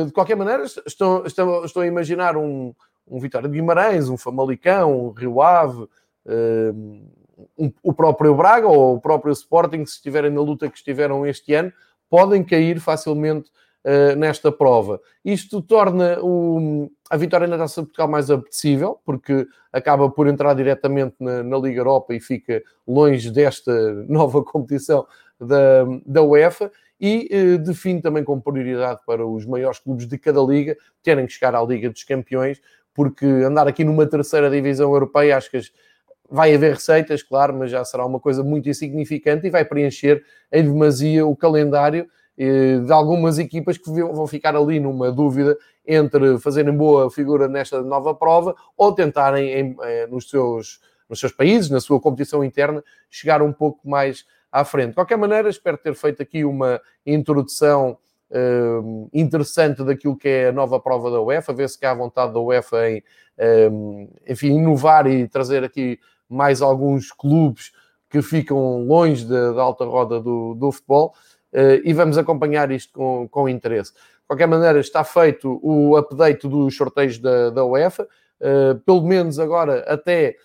De 0.06 0.12
qualquer 0.12 0.36
maneira, 0.36 0.62
estou 0.64 1.82
a 1.82 1.86
imaginar 1.86 2.36
um, 2.36 2.72
um 3.06 3.18
Vitória 3.18 3.48
de 3.48 3.54
Guimarães, 3.54 4.08
um 4.08 4.16
Famalicão, 4.16 5.06
um 5.06 5.10
Rio 5.10 5.40
Ave, 5.40 5.88
um, 6.26 7.02
o 7.82 7.92
próprio 7.92 8.34
Braga 8.34 8.68
ou 8.68 8.96
o 8.96 9.00
próprio 9.00 9.32
Sporting, 9.32 9.84
se 9.84 9.96
estiverem 9.96 10.30
na 10.30 10.40
luta 10.40 10.68
que 10.68 10.76
estiveram 10.76 11.26
este 11.26 11.54
ano, 11.54 11.72
podem 12.08 12.44
cair 12.44 12.78
facilmente 12.78 13.50
uh, 13.84 14.16
nesta 14.16 14.52
prova. 14.52 15.00
Isto 15.24 15.60
torna 15.60 16.18
o, 16.20 16.90
a 17.10 17.16
vitória 17.16 17.46
na 17.46 17.58
Taça 17.58 17.80
de 17.80 17.86
Portugal 17.86 18.08
mais 18.08 18.30
apetecível, 18.30 19.00
porque 19.04 19.46
acaba 19.72 20.10
por 20.10 20.26
entrar 20.26 20.54
diretamente 20.54 21.16
na, 21.18 21.42
na, 21.42 21.58
Liga 21.58 21.80
Europa 21.80 22.14
e 22.14 22.20
fica 22.20 22.62
longe 22.86 23.30
desta 23.30 23.72
nova 24.08 24.42
competição 24.44 25.06
da, 25.40 25.84
da 26.06 26.22
UEFA 26.22 26.70
e 27.00 27.28
uh, 27.32 27.58
define 27.58 28.00
também 28.00 28.22
como 28.22 28.40
prioridade 28.42 29.00
para 29.06 29.26
os 29.26 29.44
maiores 29.44 29.78
clubes 29.78 30.06
de 30.06 30.18
cada 30.18 30.40
liga 30.40 30.76
terem 31.02 31.26
que 31.26 31.32
chegar 31.32 31.54
à 31.54 31.62
Liga 31.62 31.90
dos 31.90 32.04
Campeões, 32.04 32.60
porque 32.94 33.24
andar 33.24 33.66
aqui 33.66 33.84
numa 33.84 34.06
terceira 34.06 34.50
divisão 34.50 34.92
europeia, 34.92 35.36
acho 35.36 35.50
que 35.50 35.56
as, 35.56 35.72
vai 36.30 36.54
haver 36.54 36.74
receitas, 36.74 37.22
claro, 37.22 37.54
mas 37.54 37.70
já 37.70 37.84
será 37.84 38.06
uma 38.06 38.18
coisa 38.18 38.42
muito 38.42 38.68
insignificante 38.68 39.46
e 39.46 39.50
vai 39.50 39.64
preencher 39.64 40.24
em 40.50 40.62
demasia 40.64 41.26
o 41.26 41.36
calendário 41.36 42.08
eh, 42.38 42.78
de 42.78 42.92
algumas 42.92 43.38
equipas 43.38 43.76
que 43.76 43.90
vão 43.90 44.26
ficar 44.26 44.56
ali 44.56 44.80
numa 44.80 45.12
dúvida 45.12 45.56
entre 45.86 46.38
fazerem 46.38 46.74
boa 46.74 47.10
figura 47.10 47.48
nesta 47.48 47.82
nova 47.82 48.14
prova 48.14 48.54
ou 48.76 48.92
tentarem, 48.92 49.50
em, 49.50 49.76
eh, 49.82 50.06
nos, 50.06 50.30
seus, 50.30 50.80
nos 51.08 51.20
seus 51.20 51.32
países, 51.32 51.70
na 51.70 51.80
sua 51.80 52.00
competição 52.00 52.42
interna, 52.42 52.82
chegar 53.10 53.42
um 53.42 53.52
pouco 53.52 53.88
mais 53.88 54.24
à 54.50 54.64
frente. 54.64 54.90
De 54.90 54.94
qualquer 54.94 55.16
maneira, 55.16 55.48
espero 55.48 55.76
ter 55.76 55.94
feito 55.94 56.22
aqui 56.22 56.44
uma 56.44 56.80
introdução 57.04 57.98
uh, 58.32 59.08
interessante 59.12 59.84
daquilo 59.84 60.16
que 60.16 60.28
é 60.28 60.48
a 60.48 60.52
nova 60.52 60.80
prova 60.80 61.10
da 61.10 61.20
UEFA, 61.20 61.52
ver 61.52 61.68
se 61.68 61.78
que 61.78 61.86
há 61.86 61.94
vontade 61.94 62.32
da 62.32 62.40
UEFA 62.40 62.90
em, 62.90 63.02
um, 63.70 64.08
enfim, 64.26 64.54
inovar 64.58 65.06
e 65.06 65.28
trazer 65.28 65.62
aqui 65.62 65.98
mais 66.28 66.62
alguns 66.62 67.12
clubes 67.12 67.72
que 68.08 68.22
ficam 68.22 68.84
longe 68.86 69.24
da, 69.24 69.52
da 69.52 69.62
alta 69.62 69.84
roda 69.84 70.20
do, 70.20 70.54
do 70.54 70.72
futebol 70.72 71.14
uh, 71.52 71.80
e 71.84 71.92
vamos 71.92 72.16
acompanhar 72.18 72.70
isto 72.70 72.92
com, 72.92 73.28
com 73.28 73.48
interesse. 73.48 73.92
De 73.92 74.26
qualquer 74.26 74.46
maneira, 74.46 74.80
está 74.80 75.04
feito 75.04 75.60
o 75.62 75.96
update 75.96 76.48
dos 76.48 76.76
sorteios 76.76 77.18
da, 77.18 77.50
da 77.50 77.64
UEFA, 77.64 78.08
uh, 78.40 78.78
pelo 78.80 79.02
menos 79.02 79.38
agora 79.38 79.84
até 79.86 80.36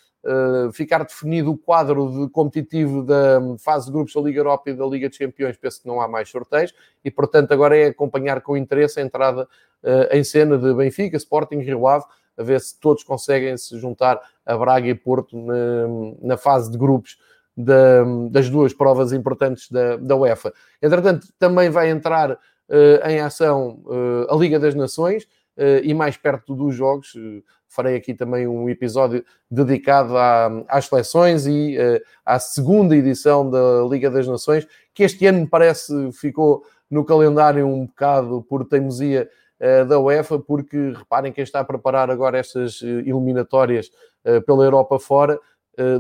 ficar 0.74 1.04
definido 1.04 1.52
o 1.52 1.58
quadro 1.58 2.12
de 2.12 2.32
competitivo 2.32 3.04
da 3.04 3.40
fase 3.60 3.88
de 3.88 3.92
grupos 3.92 4.14
da 4.14 4.22
Liga 4.22 4.40
Europa 4.40 4.70
e 4.70 4.74
da 4.74 4.86
Liga 4.86 5.10
dos 5.10 5.18
Campeões, 5.18 5.58
penso 5.58 5.82
que 5.82 5.88
não 5.88 6.02
há 6.02 6.08
mais 6.08 6.30
sorteios 6.30 6.74
e, 7.04 7.10
portanto, 7.10 7.52
agora 7.52 7.78
é 7.78 7.88
acompanhar 7.88 8.42
com 8.42 8.58
interesse 8.58 9.00
a 9.00 9.04
entrada 9.04 9.48
em 10.12 10.24
cena 10.24 10.58
de 10.58 10.74
Benfica, 10.74 11.16
Sporting, 11.18 11.60
Rio 11.60 11.88
Ave, 11.88 12.06
a 12.38 12.44
ver 12.44 12.60
se 12.62 12.80
todos 12.80 13.04
conseguem 13.04 13.58
se 13.58 13.78
juntar 13.80 14.20
a 14.46 14.58
Braga 14.58 14.88
e 14.88 14.96
Porto 14.96 15.38
na, 15.38 15.56
na 16.22 16.38
fase 16.38 16.72
de 16.72 16.78
grupos 16.78 17.18
da, 17.56 18.04
das 18.30 18.50
duas 18.50 18.74
provas 18.74 19.12
importantes 19.12 19.70
da, 19.72 19.98
da 19.98 20.16
UEFA. 20.16 20.54
Entretanto, 20.82 21.28
também 21.40 21.70
vai 21.70 21.90
entrar 21.90 22.32
uh, 22.32 23.08
em 23.08 23.20
ação 23.20 23.80
a 24.30 24.36
Liga 24.36 24.60
das 24.60 24.76
Nações 24.76 25.28
e 25.84 25.94
mais 25.94 26.18
perto 26.18 26.56
dos 26.56 26.76
jogos. 26.76 27.14
farei 27.68 27.96
aqui 27.96 28.14
também 28.14 28.48
um 28.48 28.70
episódio 28.70 29.24
dedicado 29.50 30.18
à, 30.18 30.48
às 30.68 30.86
seleções 30.86 31.46
e 31.46 31.78
à 32.26 32.40
segunda 32.40 32.96
edição 32.96 33.50
da 33.50 33.86
Liga 33.90 34.10
das 34.10 34.28
Nações, 34.28 34.68
que 34.94 35.04
este 35.04 35.26
ano 35.26 35.40
me 35.40 35.48
parece 35.48 36.12
ficou 36.14 36.64
no 36.90 37.04
calendário 37.04 37.68
um 37.68 37.86
bocado 37.86 38.46
por 38.48 38.66
teimosia 38.66 39.30
da 39.88 40.00
UEFA, 40.00 40.40
porque 40.40 40.94
reparem 40.96 41.34
quem 41.34 41.44
está 41.44 41.60
a 41.60 41.66
preparar 41.66 42.10
agora 42.12 42.38
estas 42.38 42.82
eliminatórias 42.82 43.90
pela 44.46 44.64
Europa 44.64 45.00
fora, 45.00 45.40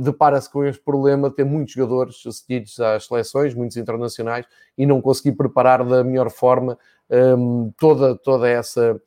depara-se 0.01 0.49
com 0.51 0.63
este 0.63 0.81
problema 0.81 1.29
de 1.29 1.35
ter 1.35 1.43
muitos 1.43 1.73
jogadores 1.73 2.21
cedidos 2.31 2.79
às 2.79 3.05
seleções, 3.05 3.53
muitos 3.53 3.75
internacionais, 3.75 4.45
e 4.77 4.85
não 4.85 5.01
conseguir 5.01 5.33
preparar 5.33 5.83
da 5.83 6.03
melhor 6.03 6.29
forma 6.29 6.77
toda, 7.77 8.15
toda 8.15 8.47
essa 8.47 9.01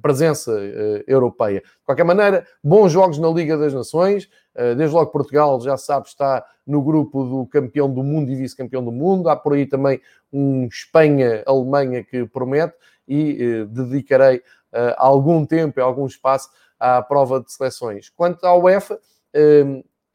presença 0.00 0.52
europeia. 1.06 1.60
De 1.60 1.84
qualquer 1.84 2.04
maneira, 2.04 2.46
bons 2.62 2.92
jogos 2.92 3.18
na 3.18 3.28
Liga 3.28 3.56
das 3.58 3.74
Nações, 3.74 4.28
desde 4.76 4.94
logo 4.94 5.10
Portugal, 5.10 5.60
já 5.60 5.76
sabe, 5.76 6.08
está 6.08 6.44
no 6.66 6.82
grupo 6.82 7.24
do 7.24 7.46
campeão 7.46 7.92
do 7.92 8.02
mundo 8.02 8.30
e 8.30 8.36
vice-campeão 8.36 8.84
do 8.84 8.92
mundo, 8.92 9.28
há 9.28 9.36
por 9.36 9.54
aí 9.54 9.66
também 9.66 10.00
um 10.32 10.66
Espanha-Alemanha 10.66 12.04
que 12.04 12.24
promete, 12.26 12.74
e 13.08 13.64
dedicarei 13.68 14.40
algum 14.96 15.44
tempo 15.44 15.80
e 15.80 15.82
algum 15.82 16.06
espaço 16.06 16.48
à 16.78 17.02
prova 17.02 17.40
de 17.40 17.52
seleções. 17.52 18.08
Quanto 18.08 18.44
à 18.44 18.56
UEFA, 18.56 19.00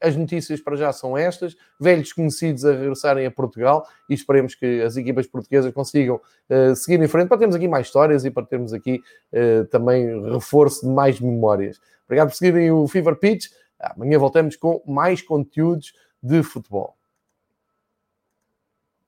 as 0.00 0.16
notícias 0.16 0.60
para 0.60 0.76
já 0.76 0.92
são 0.92 1.16
estas: 1.16 1.56
velhos 1.80 2.12
conhecidos 2.12 2.64
a 2.64 2.72
regressarem 2.72 3.26
a 3.26 3.30
Portugal 3.30 3.86
e 4.08 4.14
esperemos 4.14 4.54
que 4.54 4.82
as 4.82 4.96
equipas 4.96 5.26
portuguesas 5.26 5.72
consigam 5.72 6.20
uh, 6.50 6.74
seguir 6.76 7.02
em 7.02 7.08
frente 7.08 7.28
para 7.28 7.38
termos 7.38 7.56
aqui 7.56 7.68
mais 7.68 7.86
histórias 7.86 8.24
e 8.24 8.30
para 8.30 8.44
termos 8.44 8.72
aqui 8.72 9.00
uh, 9.32 9.64
também 9.66 10.30
reforço 10.32 10.86
de 10.86 10.92
mais 10.92 11.20
memórias. 11.20 11.80
Obrigado 12.04 12.28
por 12.28 12.36
seguirem 12.36 12.70
o 12.70 12.86
Fever 12.86 13.16
Pitch. 13.16 13.46
Amanhã 13.78 14.18
voltamos 14.18 14.56
com 14.56 14.82
mais 14.86 15.22
conteúdos 15.22 15.92
de 16.22 16.42
futebol. 16.42 16.96